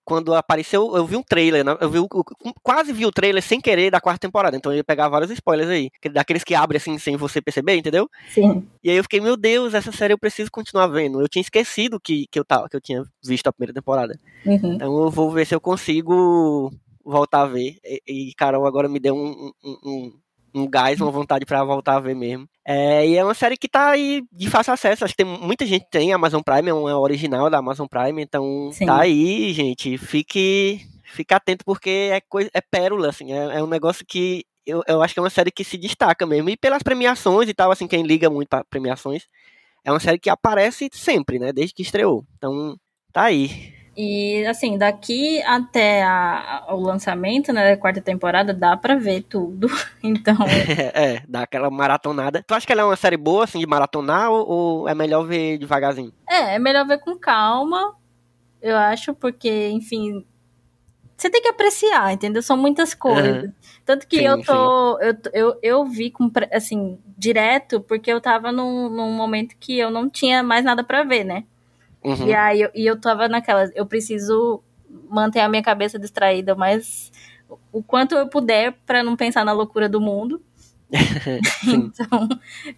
quando 0.04 0.34
apareceu, 0.34 0.96
eu 0.96 1.06
vi 1.06 1.16
um 1.16 1.24
trailer, 1.24 1.64
né? 1.64 1.78
eu 1.80 1.90
vi, 1.90 2.00
o- 2.00 2.08
quase 2.62 2.92
vi 2.92 3.06
o 3.06 3.12
trailer 3.12 3.42
sem 3.42 3.62
querer 3.62 3.90
da 3.90 4.02
quarta 4.02 4.20
temporada, 4.20 4.58
então 4.58 4.72
eu 4.72 4.78
ia 4.78 4.84
pegar 4.84 5.08
vários 5.08 5.32
spoilers 5.32 5.70
aí, 5.70 5.90
que- 6.02 6.10
daqueles 6.10 6.44
que 6.44 6.54
abrem 6.54 6.78
assim 6.78 6.98
sem 6.98 7.16
você 7.16 7.42
perceber, 7.42 7.76
entendeu? 7.78 8.10
Sim. 8.34 8.68
E 8.84 8.90
aí 8.90 8.98
eu 8.98 9.04
fiquei, 9.04 9.22
meu 9.22 9.38
Deus, 9.38 9.74
essa 9.74 9.92
série 9.92 10.14
eu 10.14 10.18
preciso 10.20 10.52
continuar 10.52 10.88
vendo. 10.88 11.22
Eu 11.22 11.30
tinha 11.30 11.42
esquecido 11.42 12.00
que, 12.00 12.26
que, 12.30 12.38
eu, 12.40 12.44
tava, 12.46 12.68
que 12.68 12.76
eu 12.76 12.82
tinha 12.82 13.04
visto 13.24 13.48
a 13.48 13.54
primeira 13.54 13.74
temporada. 13.74 14.20
Uhum. 14.46 14.74
Então 14.74 15.02
eu 15.04 15.10
vou 15.10 15.32
ver 15.32 15.46
se 15.46 15.56
eu 15.56 15.62
consigo 15.62 16.72
voltar 17.04 17.42
a 17.44 17.46
ver. 17.48 17.78
E, 17.84 18.30
e 18.30 18.34
Carol 18.36 18.66
agora 18.66 18.88
me 18.90 19.00
deu 19.00 19.16
um, 19.16 19.52
um, 19.64 19.78
um, 19.84 20.14
um 20.54 20.70
gás, 20.70 21.00
uma 21.00 21.12
vontade 21.12 21.46
pra 21.46 21.64
voltar 21.64 21.96
a 21.96 22.00
ver 22.00 22.16
mesmo. 22.16 22.48
É, 22.66 23.08
e 23.08 23.16
é 23.16 23.24
uma 23.24 23.34
série 23.34 23.58
que 23.58 23.68
tá 23.68 23.90
aí 23.90 24.24
de 24.32 24.50
fácil 24.50 24.74
acesso. 24.74 25.04
Acho 25.04 25.14
que 25.16 25.24
tem 25.24 25.40
muita 25.40 25.66
gente 25.66 25.86
tem 25.90 26.14
Amazon 26.14 26.42
Prime, 26.42 26.70
é 26.70 26.74
uma 26.74 27.00
original 27.00 27.50
da 27.50 27.58
Amazon 27.58 27.88
Prime, 27.88 28.22
então 28.22 28.70
Sim. 28.72 28.86
tá 28.86 29.02
aí, 29.02 29.54
gente. 29.54 29.98
Fique, 29.98 30.82
fique 31.04 31.34
atento 31.34 31.66
porque 31.66 32.10
é 32.12 32.22
coisa, 32.22 32.50
é 32.54 32.62
pérola, 32.62 33.10
assim, 33.10 33.34
é, 33.34 33.58
é 33.58 33.64
um 33.64 33.68
negócio 33.68 34.06
que 34.06 34.46
eu, 34.66 34.84
eu 34.88 35.02
acho 35.02 35.14
que 35.14 35.20
é 35.20 35.24
uma 35.24 35.30
série 35.30 35.52
que 35.52 35.64
se 35.64 35.78
destaca 35.78 36.26
mesmo. 36.26 36.50
E 36.50 36.58
pelas 36.58 36.84
premiações 36.84 37.50
e 37.50 37.54
tal, 37.54 37.72
assim, 37.72 37.88
quem 37.88 38.04
liga 38.04 38.30
muito 38.30 38.50
pra 38.50 38.64
premiações, 38.64 39.28
é 39.84 39.92
uma 39.92 40.00
série 40.00 40.20
que 40.20 40.30
aparece 40.30 40.90
sempre, 40.94 41.40
né? 41.40 41.52
Desde 41.52 41.74
que 41.74 41.82
estreou. 41.82 42.26
Então, 42.38 42.78
tá 43.12 43.24
aí. 43.24 43.79
E 44.02 44.46
assim, 44.46 44.78
daqui 44.78 45.42
até 45.42 46.04
a- 46.04 46.68
o 46.70 46.80
lançamento 46.80 47.52
né, 47.52 47.70
da 47.72 47.76
quarta 47.76 48.00
temporada, 48.00 48.54
dá 48.54 48.78
pra 48.78 48.96
ver 48.96 49.24
tudo. 49.24 49.68
Então, 50.02 50.38
é, 50.96 51.22
dá 51.28 51.42
aquela 51.42 51.70
maratonada. 51.70 52.42
Tu 52.48 52.54
acha 52.54 52.66
que 52.66 52.72
ela 52.72 52.84
é 52.84 52.86
uma 52.86 52.96
série 52.96 53.18
boa, 53.18 53.44
assim, 53.44 53.60
de 53.60 53.68
maratonar, 53.68 54.32
ou, 54.32 54.48
ou 54.48 54.88
é 54.88 54.96
melhor 54.96 55.24
ver 55.24 55.58
devagarzinho? 55.58 56.14
é, 56.30 56.56
é 56.56 56.60
melhor 56.60 56.88
ver 56.88 57.00
com 57.00 57.18
calma, 57.18 57.94
eu 58.62 58.78
acho, 58.78 59.14
porque, 59.14 59.68
enfim, 59.68 60.26
você 61.18 61.30
tem 61.30 61.42
que 61.42 61.50
apreciar, 61.50 62.14
entendeu? 62.14 62.42
São 62.42 62.56
muitas 62.56 62.94
coisas. 62.94 63.52
Tanto 63.84 64.08
que 64.08 64.16
Sim, 64.20 64.24
eu 64.28 64.42
tô. 64.42 64.98
Eu, 65.02 65.18
eu, 65.34 65.60
eu 65.62 65.86
vi 65.86 66.10
com, 66.10 66.32
assim, 66.54 66.98
direto, 67.18 67.82
porque 67.82 68.10
eu 68.10 68.22
tava 68.22 68.50
num, 68.50 68.88
num 68.88 69.12
momento 69.12 69.58
que 69.60 69.78
eu 69.78 69.92
não 69.92 70.10
tinha 70.10 70.42
mais 70.42 70.64
nada 70.64 70.86
pra 70.86 71.04
ver, 71.04 71.26
né? 71.26 71.44
Uhum. 72.04 72.28
E 72.28 72.34
aí 72.34 72.62
eu, 72.62 72.70
e 72.74 72.86
eu 72.86 73.00
tava 73.00 73.28
naquela, 73.28 73.70
eu 73.76 73.86
preciso 73.86 74.64
manter 75.10 75.40
a 75.42 75.50
minha 75.50 75.62
cabeça 75.64 76.00
distraída 76.00 76.56
mais 76.56 77.12
o 77.72 77.82
quanto 77.84 78.16
eu 78.16 78.28
puder 78.28 78.74
pra 78.86 79.04
não 79.04 79.16
pensar 79.16 79.44
na 79.44 79.52
loucura 79.52 79.90
do 79.90 80.00
mundo. 80.00 80.42
Então, 81.68 82.28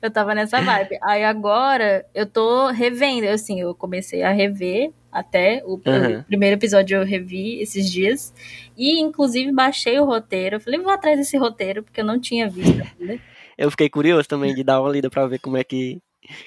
eu 0.01 0.11
tava 0.11 0.35
nessa 0.35 0.61
vibe. 0.61 0.97
Aí 1.01 1.23
agora 1.23 2.05
eu 2.13 2.25
tô 2.25 2.67
revendo, 2.67 3.27
assim, 3.29 3.61
eu 3.61 3.73
comecei 3.73 4.21
a 4.23 4.31
rever 4.31 4.91
até 5.11 5.61
o, 5.65 5.73
Uhum. 5.85 6.19
o 6.19 6.23
primeiro 6.23 6.55
episódio 6.57 6.97
eu 6.97 7.05
revi 7.05 7.61
esses 7.61 7.89
dias 7.89 8.33
e 8.77 8.99
inclusive 8.99 9.51
baixei 9.51 9.99
o 9.99 10.05
roteiro. 10.05 10.57
Eu 10.57 10.59
falei, 10.59 10.79
vou 10.79 10.91
atrás 10.91 11.17
desse 11.17 11.37
roteiro 11.37 11.83
porque 11.83 12.01
eu 12.01 12.05
não 12.05 12.19
tinha 12.19 12.49
visto 12.49 12.81
ainda. 12.99 13.19
Eu 13.57 13.69
fiquei 13.69 13.89
curioso 13.89 14.27
também 14.27 14.55
de 14.55 14.63
dar 14.63 14.81
uma 14.81 14.89
lida 14.89 15.07
pra 15.07 15.27
ver 15.27 15.37
como 15.37 15.55
é 15.55 15.63
que 15.63 16.01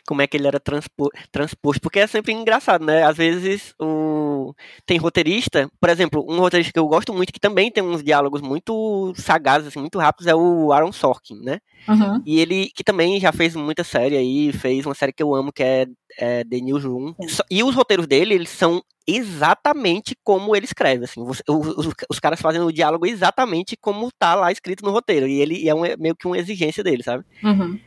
como 0.07 0.23
é 0.23 0.27
que 0.27 0.37
ele 0.37 0.47
era 0.47 0.59
transpo, 0.61 1.11
transposto, 1.33 1.81
porque 1.81 1.99
é 1.99 2.07
sempre 2.07 2.33
engraçado, 2.33 2.85
né? 2.85 3.05
Às 3.05 3.17
vezes 3.17 3.75
o 3.81 4.55
tem 4.87 4.99
roteirista, 4.99 5.71
por 5.81 5.89
exemplo, 5.91 6.25
um 6.29 6.39
roteirista 6.39 6.73
que 6.73 6.79
eu 6.79 6.87
gosto 6.89 7.13
muito 7.15 7.33
que 7.33 7.41
também 7.41 7.71
tem 7.71 7.83
uns 7.83 8.03
diálogos 8.03 8.41
muito 8.41 9.13
sagazes, 9.17 9.69
assim, 9.69 9.81
muito 9.81 9.99
rápidos 9.99 10.27
é 10.27 10.35
o 10.35 10.73
Aaron 10.73 10.93
Sorkin, 10.93 11.41
né? 11.43 11.59
Uhum. 11.89 12.23
E 12.25 12.41
ele 12.41 12.71
que 12.75 12.83
também 12.85 13.19
já 13.21 13.33
fez 13.33 13.55
muita 13.57 13.85
série 13.85 14.17
aí, 14.17 14.53
fez 14.53 14.87
uma 14.87 14.95
série 14.95 15.13
que 15.13 15.23
eu 15.23 15.35
amo 15.35 15.53
que 15.53 15.63
é, 15.63 15.87
é 16.19 16.45
The 16.45 16.61
Newsroom. 16.61 17.15
E 17.51 17.63
os 17.63 17.75
roteiros 17.75 18.07
dele, 18.07 18.35
eles 18.35 18.49
são 18.51 18.83
exatamente 19.07 20.17
como 20.23 20.55
ele 20.57 20.65
escreve, 20.65 21.05
assim. 21.05 21.21
Os, 21.23 21.43
os- 21.49 21.89
os 22.09 22.19
caras 22.19 22.41
fazem 22.41 22.61
o 22.61 22.73
diálogo 22.73 23.07
exatamente 23.07 23.77
como 23.77 24.11
tá 24.19 24.35
lá 24.35 24.51
escrito 24.51 24.85
no 24.85 24.91
roteiro. 24.93 25.27
E 25.27 25.41
ele 25.41 25.57
e 25.63 25.69
é 25.69 25.75
um- 25.75 25.83
meio 25.99 26.17
que 26.17 26.27
uma 26.27 26.39
exigência 26.39 26.83
dele, 26.83 27.03
sabe? 27.03 27.25
Uhum. 27.43 27.79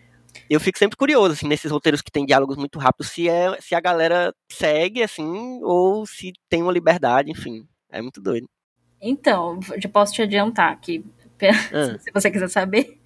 Eu 0.49 0.59
fico 0.59 0.77
sempre 0.79 0.97
curioso, 0.97 1.33
assim, 1.33 1.47
nesses 1.47 1.71
roteiros 1.71 2.01
que 2.01 2.11
tem 2.11 2.25
diálogos 2.25 2.57
muito 2.57 2.79
rápidos, 2.79 3.11
se, 3.11 3.27
é, 3.29 3.59
se 3.59 3.75
a 3.75 3.79
galera 3.79 4.33
segue, 4.51 5.03
assim, 5.03 5.59
ou 5.63 6.05
se 6.05 6.33
tem 6.49 6.61
uma 6.63 6.71
liberdade, 6.71 7.31
enfim. 7.31 7.67
É 7.89 8.01
muito 8.01 8.21
doido. 8.21 8.47
Então, 9.01 9.59
já 9.77 9.89
posso 9.89 10.13
te 10.13 10.21
adiantar 10.21 10.79
que, 10.79 11.03
Ah, 11.71 11.97
se 11.99 12.11
você 12.11 12.31
quiser 12.31 12.49
saber, 12.49 12.97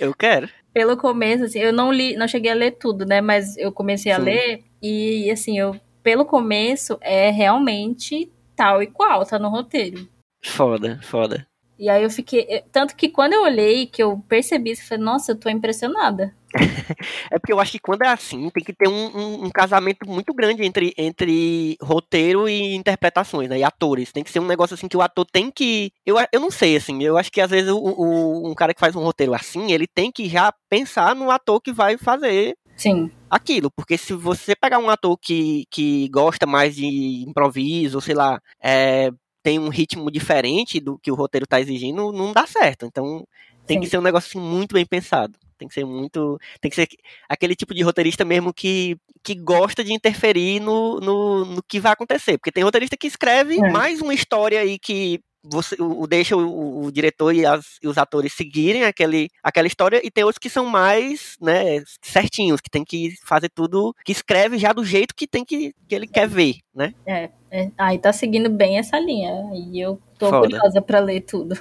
eu 0.00 0.14
quero. 0.14 0.48
pelo 0.72 0.96
começo, 0.96 1.44
assim, 1.44 1.60
eu 1.60 1.72
não 1.72 1.92
li, 1.92 2.16
não 2.16 2.26
cheguei 2.26 2.50
a 2.50 2.54
ler 2.54 2.72
tudo, 2.72 3.06
né? 3.06 3.20
Mas 3.20 3.56
eu 3.56 3.70
comecei 3.72 4.10
a 4.12 4.16
Sim. 4.16 4.22
ler 4.22 4.64
e, 4.82 5.30
assim, 5.30 5.58
eu, 5.58 5.78
pelo 6.02 6.24
começo, 6.24 6.98
é 7.00 7.30
realmente 7.30 8.30
tal 8.56 8.82
e 8.82 8.86
qual, 8.88 9.24
tá 9.24 9.38
no 9.38 9.48
roteiro. 9.48 10.08
Foda, 10.44 10.98
foda. 11.02 11.46
E 11.78 11.88
aí 11.88 12.02
eu 12.02 12.10
fiquei. 12.10 12.46
eu- 12.48 12.62
Tanto 12.72 12.96
que 12.96 13.08
quando 13.08 13.34
eu 13.34 13.42
olhei, 13.42 13.86
que 13.86 14.02
eu 14.02 14.18
percebi, 14.28 14.70
eu 14.72 14.76
falei, 14.76 15.04
nossa, 15.04 15.32
eu 15.32 15.36
tô 15.36 15.48
impressionada. 15.48 16.34
É 17.30 17.38
porque 17.38 17.52
eu 17.52 17.60
acho 17.60 17.72
que 17.72 17.78
quando 17.78 18.02
é 18.02 18.08
assim, 18.08 18.48
tem 18.50 18.64
que 18.64 18.72
ter 18.72 18.88
um, 18.88 19.16
um- 19.16 19.44
um 19.44 19.50
casamento 19.50 20.08
muito 20.08 20.32
grande 20.34 20.64
entre, 20.64 20.94
entre 20.96 21.76
roteiro 21.80 22.48
e 22.48 22.74
interpretações, 22.74 23.48
né? 23.48 23.58
E 23.58 23.62
atores. 23.64 24.10
Tem 24.12 24.24
que 24.24 24.30
ser 24.30 24.40
um 24.40 24.46
negócio 24.46 24.74
assim 24.74 24.88
que 24.88 24.96
o 24.96 25.02
ator 25.02 25.26
tem 25.30 25.50
que. 25.50 25.92
Eu, 26.06 26.16
eu 26.32 26.40
não 26.40 26.50
sei, 26.50 26.76
assim. 26.76 27.02
Eu 27.02 27.16
acho 27.18 27.30
que 27.30 27.40
às 27.40 27.50
vezes 27.50 27.70
o, 27.70 27.76
o- 27.78 28.50
um 28.50 28.54
cara 28.54 28.72
que 28.74 28.80
faz 28.80 28.96
um 28.96 29.02
roteiro 29.02 29.34
assim, 29.34 29.70
ele 29.72 29.86
tem 29.86 30.10
que 30.10 30.28
já 30.28 30.52
pensar 30.68 31.14
no 31.14 31.30
ator 31.30 31.60
que 31.60 31.72
vai 31.72 31.96
fazer 31.98 32.56
Sim. 32.76 33.10
aquilo. 33.30 33.70
Porque 33.70 33.98
se 33.98 34.14
você 34.14 34.56
pegar 34.56 34.78
um 34.78 34.88
ator 34.90 35.16
que, 35.18 35.64
que 35.70 36.08
gosta 36.08 36.46
mais 36.46 36.74
de 36.74 37.24
improviso, 37.28 38.00
sei 38.00 38.14
lá, 38.14 38.40
é, 38.62 39.10
tem 39.48 39.58
um 39.58 39.70
ritmo 39.70 40.10
diferente 40.10 40.78
do 40.78 40.98
que 40.98 41.10
o 41.10 41.14
roteiro 41.14 41.46
tá 41.46 41.58
exigindo, 41.58 42.12
não 42.12 42.34
dá 42.34 42.46
certo. 42.46 42.84
Então 42.84 43.26
Tem 43.66 43.78
Sim. 43.78 43.80
que 43.80 43.86
ser 43.88 43.96
um 43.96 44.02
negócio 44.02 44.28
assim, 44.28 44.46
muito 44.46 44.74
bem 44.74 44.84
pensado. 44.84 45.32
Tem 45.56 45.66
que 45.66 45.72
ser 45.72 45.86
muito. 45.86 46.38
Tem 46.60 46.68
que 46.68 46.74
ser 46.76 46.86
aquele 47.26 47.54
tipo 47.54 47.72
de 47.74 47.82
roteirista 47.82 48.26
mesmo 48.26 48.52
que, 48.52 48.98
que 49.22 49.34
gosta 49.34 49.82
de 49.82 49.94
interferir 49.94 50.60
no, 50.60 51.00
no, 51.00 51.44
no 51.46 51.62
que 51.62 51.80
vai 51.80 51.92
acontecer. 51.92 52.36
Porque 52.36 52.52
tem 52.52 52.62
roteirista 52.62 52.94
que 52.94 53.06
escreve 53.06 53.54
É. 53.54 53.70
mais 53.70 54.02
uma 54.02 54.12
história 54.12 54.60
aí 54.60 54.78
que 54.78 55.18
você 55.50 55.76
o, 55.80 56.06
deixa 56.06 56.36
o, 56.36 56.84
o 56.84 56.92
diretor 56.92 57.34
e, 57.34 57.44
as- 57.46 57.78
e 57.82 57.88
os 57.88 57.98
atores 57.98 58.32
seguirem 58.32 58.84
aquele, 58.84 59.28
aquela 59.42 59.66
história, 59.66 60.00
e 60.04 60.10
tem 60.10 60.24
outros 60.24 60.38
que 60.38 60.50
são 60.50 60.66
mais 60.66 61.36
né, 61.40 61.82
certinhos, 62.02 62.60
que 62.60 62.70
tem 62.70 62.84
que 62.84 63.14
fazer 63.24 63.48
tudo, 63.48 63.94
que 64.04 64.12
escreve 64.12 64.58
já 64.58 64.72
do 64.72 64.84
jeito 64.84 65.14
que 65.14 65.26
tem 65.26 65.44
que, 65.44 65.72
que 65.88 65.94
ele 65.94 66.06
quer 66.06 66.28
ver, 66.28 66.56
né? 66.74 66.92
É, 67.06 67.30
é, 67.50 67.70
aí 67.78 67.98
tá 67.98 68.12
seguindo 68.12 68.50
bem 68.50 68.78
essa 68.78 68.98
linha. 68.98 69.32
E 69.54 69.80
eu 69.80 70.00
tô 70.18 70.30
Foda. 70.30 70.40
curiosa 70.48 70.82
pra 70.82 71.00
ler 71.00 71.22
tudo. 71.22 71.56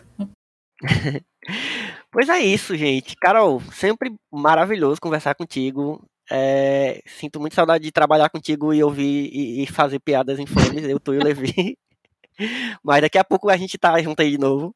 Pois 2.12 2.30
é 2.30 2.40
isso, 2.40 2.76
gente. 2.76 3.16
Carol, 3.16 3.62
sempre 3.72 4.14
maravilhoso 4.32 5.00
conversar 5.00 5.36
contigo. 5.36 6.04
É, 6.30 7.02
sinto 7.06 7.40
muito 7.40 7.56
saudade 7.56 7.84
de 7.86 7.92
trabalhar 7.92 8.30
contigo 8.30 8.74
e 8.74 8.84
ouvir 8.84 9.30
e, 9.32 9.64
e 9.64 9.68
fazer 9.68 10.00
piadas 10.00 10.40
infames, 10.40 10.84
eu, 10.84 11.00
tu 11.00 11.14
e 11.14 11.18
o 11.20 11.24
Levi. 11.24 11.78
Mas 12.84 13.02
daqui 13.02 13.18
a 13.18 13.24
pouco 13.24 13.50
a 13.50 13.58
gente 13.58 13.78
tá 13.78 14.02
junto 14.02 14.22
aí 14.22 14.32
de 14.32 14.38
novo. 14.38 14.74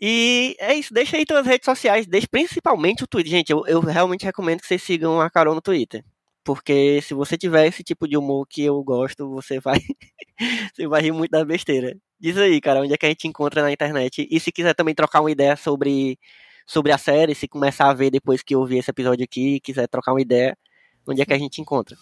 E 0.00 0.56
é 0.58 0.74
isso, 0.74 0.94
deixa 0.94 1.16
aí 1.16 1.26
tuas 1.26 1.46
redes 1.46 1.66
sociais, 1.66 2.06
deixa 2.06 2.26
principalmente 2.30 3.04
o 3.04 3.06
Twitter. 3.06 3.30
Gente, 3.30 3.50
eu, 3.50 3.66
eu 3.66 3.80
realmente 3.80 4.24
recomendo 4.24 4.60
que 4.60 4.66
vocês 4.66 4.82
sigam 4.82 5.20
a 5.20 5.28
Carol 5.28 5.54
no 5.54 5.60
Twitter. 5.60 6.02
Porque 6.42 7.00
se 7.02 7.12
você 7.12 7.36
tiver 7.36 7.66
esse 7.66 7.82
tipo 7.82 8.08
de 8.08 8.16
humor 8.16 8.46
que 8.48 8.64
eu 8.64 8.82
gosto, 8.82 9.28
você 9.28 9.60
vai, 9.60 9.78
você 10.74 10.88
vai 10.88 11.02
rir 11.02 11.12
muito 11.12 11.30
da 11.30 11.44
besteira. 11.44 11.94
Diz 12.18 12.36
aí, 12.38 12.60
cara, 12.60 12.80
onde 12.80 12.94
é 12.94 12.96
que 12.96 13.06
a 13.06 13.08
gente 13.10 13.28
encontra 13.28 13.62
na 13.62 13.72
internet? 13.72 14.26
E 14.30 14.40
se 14.40 14.50
quiser 14.50 14.74
também 14.74 14.94
trocar 14.94 15.20
uma 15.20 15.30
ideia 15.30 15.54
sobre, 15.54 16.18
sobre 16.66 16.92
a 16.92 16.98
série, 16.98 17.34
se 17.34 17.46
começar 17.46 17.90
a 17.90 17.94
ver 17.94 18.10
depois 18.10 18.42
que 18.42 18.56
ouvir 18.56 18.78
esse 18.78 18.90
episódio 18.90 19.24
aqui, 19.24 19.60
quiser 19.60 19.86
trocar 19.86 20.12
uma 20.12 20.20
ideia, 20.22 20.56
onde 21.06 21.20
é 21.20 21.26
que 21.26 21.34
a 21.34 21.38
gente 21.38 21.60
encontra? 21.60 21.96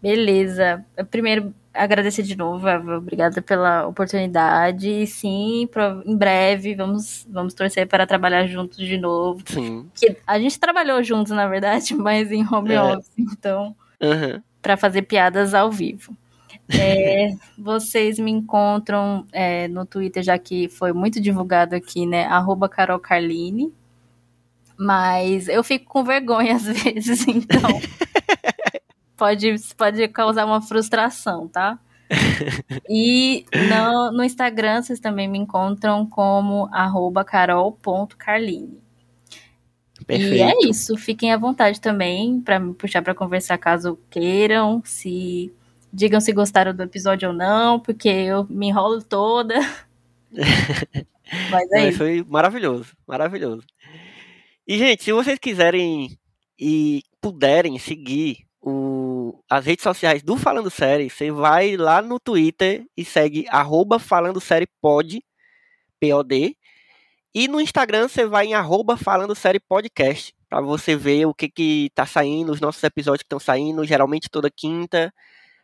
Beleza. 0.00 0.84
Primeiro, 1.10 1.54
agradecer 1.76 2.22
de 2.22 2.36
novo, 2.36 2.66
Eva. 2.66 2.98
Obrigada 2.98 3.40
pela 3.42 3.86
oportunidade. 3.86 4.88
E 4.88 5.06
sim, 5.06 5.68
pro- 5.70 6.02
em 6.04 6.16
breve, 6.16 6.74
vamos, 6.74 7.26
vamos 7.30 7.54
torcer 7.54 7.86
para 7.86 8.06
trabalhar 8.06 8.46
juntos 8.46 8.78
de 8.78 8.98
novo. 8.98 9.42
Sim. 9.46 9.88
Que 9.94 10.16
a 10.26 10.38
gente 10.38 10.58
trabalhou 10.58 11.02
juntos, 11.02 11.32
na 11.32 11.46
verdade, 11.46 11.94
mas 11.96 12.30
em 12.32 12.46
home 12.50 12.72
É. 12.74 12.82
office, 12.82 13.10
então, 13.18 13.74
Aham. 14.02 14.42
para 14.60 14.76
fazer 14.76 15.02
piadas 15.02 15.54
ao 15.54 15.70
vivo. 15.70 16.16
É, 16.68 17.32
vocês 17.56 18.18
me 18.18 18.30
encontram 18.32 19.24
é, 19.32 19.68
no 19.68 19.86
Twitter, 19.86 20.22
já 20.22 20.36
que 20.38 20.68
foi 20.68 20.92
muito 20.92 21.20
divulgado 21.20 21.76
aqui, 21.76 22.04
né? 22.06 22.24
Arroba 22.24 22.68
Carol 22.68 22.98
Carline. 22.98 23.72
Mas 24.78 25.48
eu 25.48 25.64
fico 25.64 25.86
com 25.86 26.04
vergonha 26.04 26.54
às 26.56 26.64
vezes, 26.66 27.26
então. 27.28 27.80
Pode, 29.16 29.54
pode 29.76 30.06
causar 30.08 30.44
uma 30.46 30.60
frustração, 30.62 31.48
tá? 31.48 31.78
E 32.88 33.44
no, 33.68 34.12
no 34.12 34.24
Instagram 34.24 34.82
vocês 34.82 35.00
também 35.00 35.28
me 35.28 35.38
encontram 35.38 36.06
como 36.06 36.68
carol.carline. 37.26 38.80
E 40.00 40.04
Perfeito. 40.04 40.44
é 40.44 40.68
isso. 40.68 40.96
Fiquem 40.96 41.32
à 41.32 41.36
vontade 41.36 41.80
também 41.80 42.40
para 42.40 42.58
me 42.60 42.74
puxar 42.74 43.02
para 43.02 43.14
conversar 43.14 43.58
caso 43.58 43.98
queiram. 44.10 44.82
Se 44.84 45.52
digam 45.92 46.20
se 46.20 46.32
gostaram 46.32 46.74
do 46.74 46.82
episódio 46.82 47.30
ou 47.30 47.34
não, 47.34 47.80
porque 47.80 48.08
eu 48.08 48.46
me 48.48 48.68
enrolo 48.68 49.02
toda. 49.02 49.54
Mas 51.50 51.70
é 51.72 51.80
Não, 51.80 51.88
isso. 51.88 51.98
foi 51.98 52.24
maravilhoso, 52.28 52.96
maravilhoso. 53.06 53.64
E, 54.66 54.78
gente, 54.78 55.04
se 55.04 55.12
vocês 55.12 55.38
quiserem 55.38 56.18
e 56.58 57.02
puderem 57.20 57.78
seguir 57.78 58.45
o, 58.66 59.40
as 59.48 59.64
redes 59.64 59.84
sociais 59.84 60.24
do 60.24 60.36
Falando 60.36 60.68
Série, 60.68 61.08
você 61.08 61.30
vai 61.30 61.76
lá 61.76 62.02
no 62.02 62.18
Twitter 62.18 62.84
e 62.96 63.04
segue 63.04 63.46
arroba 63.48 64.00
Falando 64.00 64.40
Série 64.40 64.66
Pod, 64.82 65.22
P-O-D, 66.00 66.56
e 67.32 67.46
no 67.46 67.60
Instagram 67.60 68.08
você 68.08 68.26
vai 68.26 68.46
em 68.46 68.54
arroba 68.54 68.96
Falando 68.96 69.36
Série 69.36 69.60
Podcast, 69.60 70.34
para 70.48 70.60
você 70.60 70.96
ver 70.96 71.26
o 71.26 71.34
que 71.34 71.48
que 71.48 71.90
tá 71.94 72.04
saindo, 72.04 72.50
os 72.50 72.60
nossos 72.60 72.82
episódios 72.82 73.22
que 73.22 73.26
estão 73.26 73.38
saindo, 73.38 73.84
geralmente 73.84 74.28
toda 74.28 74.50
quinta. 74.50 75.14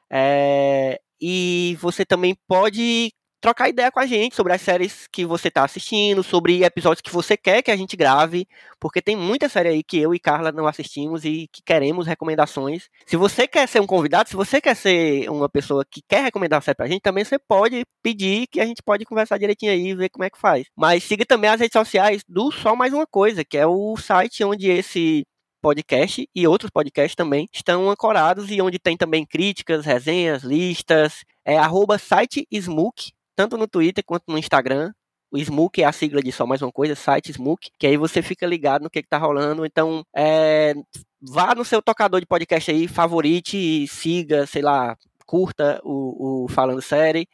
É, 0.09 1.01
e 1.21 1.77
você 1.81 2.05
também 2.05 2.37
pode 2.47 3.13
trocar 3.43 3.69
ideia 3.69 3.91
com 3.91 3.99
a 3.99 4.07
gente 4.07 4.37
sobre 4.37 4.53
as 4.53 4.63
séries 4.63 5.09
que 5.11 5.27
você 5.27 5.49
está 5.49 5.65
assistindo, 5.65 6.23
sobre 6.23 6.63
episódios 6.63 7.03
que 7.03 7.11
você 7.11 7.37
quer 7.37 7.61
que 7.61 7.73
a 7.73 7.77
gente 7.77 7.97
grave, 7.97 8.47
porque 8.79 9.03
tem 9.03 9.17
muita 9.17 9.49
série 9.49 9.69
aí 9.69 9.83
que 9.83 9.99
eu 9.99 10.15
e 10.15 10.21
Carla 10.21 10.53
não 10.53 10.67
assistimos 10.67 11.25
e 11.25 11.49
que 11.53 11.61
queremos 11.61 12.07
recomendações. 12.07 12.89
Se 13.05 13.17
você 13.17 13.49
quer 13.49 13.67
ser 13.67 13.81
um 13.81 13.87
convidado, 13.87 14.29
se 14.29 14.37
você 14.37 14.61
quer 14.61 14.77
ser 14.77 15.29
uma 15.29 15.49
pessoa 15.49 15.85
que 15.85 16.01
quer 16.09 16.23
recomendar 16.23 16.59
uma 16.59 16.63
série 16.63 16.77
pra 16.77 16.87
gente, 16.87 17.03
também 17.03 17.25
você 17.25 17.37
pode 17.37 17.83
pedir 18.01 18.47
que 18.47 18.61
a 18.61 18.65
gente 18.65 18.81
pode 18.81 19.05
conversar 19.05 19.39
direitinho 19.39 19.73
aí 19.73 19.89
e 19.89 19.95
ver 19.95 20.09
como 20.09 20.25
é 20.25 20.31
que 20.31 20.39
faz. 20.39 20.67
Mas 20.77 21.03
siga 21.03 21.27
também 21.27 21.51
as 21.51 21.61
redes 21.61 21.73
sociais 21.73 22.23
do 22.29 22.53
Só 22.53 22.77
Mais 22.77 22.93
Uma 22.93 23.09
Coisa, 23.09 23.45
que 23.45 23.59
é 23.59 23.67
o 23.67 23.97
site 23.97 24.45
onde 24.45 24.71
esse 24.71 25.25
podcast 25.61 26.29
e 26.33 26.47
outros 26.47 26.71
podcasts 26.71 27.17
também 27.17 27.49
estão 27.53 27.91
ancorados 27.91 28.51
e 28.53 28.63
onde 28.63 28.79
tem 28.79 28.97
também 28.97 29.27
críticas, 29.27 29.85
resenhas, 29.85 30.45
listas. 30.45 31.25
É 31.45 31.59
arroba 31.59 31.99
site 31.99 32.47
Smook, 32.53 33.11
tanto 33.35 33.57
no 33.57 33.67
Twitter 33.67 34.05
quanto 34.05 34.25
no 34.29 34.39
Instagram. 34.39 34.93
O 35.31 35.39
Smook 35.39 35.81
é 35.81 35.87
a 35.87 35.93
sigla 35.93 36.23
de 36.23 36.31
só 36.31 36.47
mais 36.47 36.61
uma 36.61 36.71
coisa, 36.71 36.95
site 36.95 37.33
Smook, 37.33 37.71
que 37.79 37.87
aí 37.87 37.97
você 37.97 38.21
fica 38.21 38.47
ligado 38.47 38.83
no 38.83 38.91
que, 38.91 39.03
que 39.03 39.09
tá 39.09 39.17
rolando. 39.17 39.65
Então, 39.65 40.05
é, 40.15 40.75
vá 41.21 41.55
no 41.55 41.65
seu 41.65 41.81
tocador 41.81 42.21
de 42.21 42.27
podcast 42.27 42.71
aí, 42.71 42.87
favorite, 42.87 43.87
siga, 43.89 44.47
sei 44.47 44.61
lá, 44.61 44.95
curta 45.25 45.81
o, 45.83 46.45
o 46.45 46.49
Falando 46.49 46.83
Série. 46.83 47.27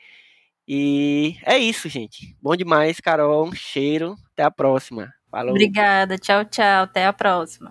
E 0.68 1.36
é 1.44 1.58
isso, 1.58 1.88
gente. 1.88 2.36
Bom 2.42 2.54
demais, 2.54 3.00
Carol. 3.00 3.48
Um 3.48 3.54
cheiro. 3.54 4.16
Até 4.32 4.44
a 4.44 4.50
próxima. 4.50 5.12
Falou. 5.30 5.50
Obrigada. 5.50 6.18
Tchau, 6.18 6.44
tchau. 6.44 6.82
Até 6.84 7.06
a 7.06 7.12
próxima. 7.12 7.70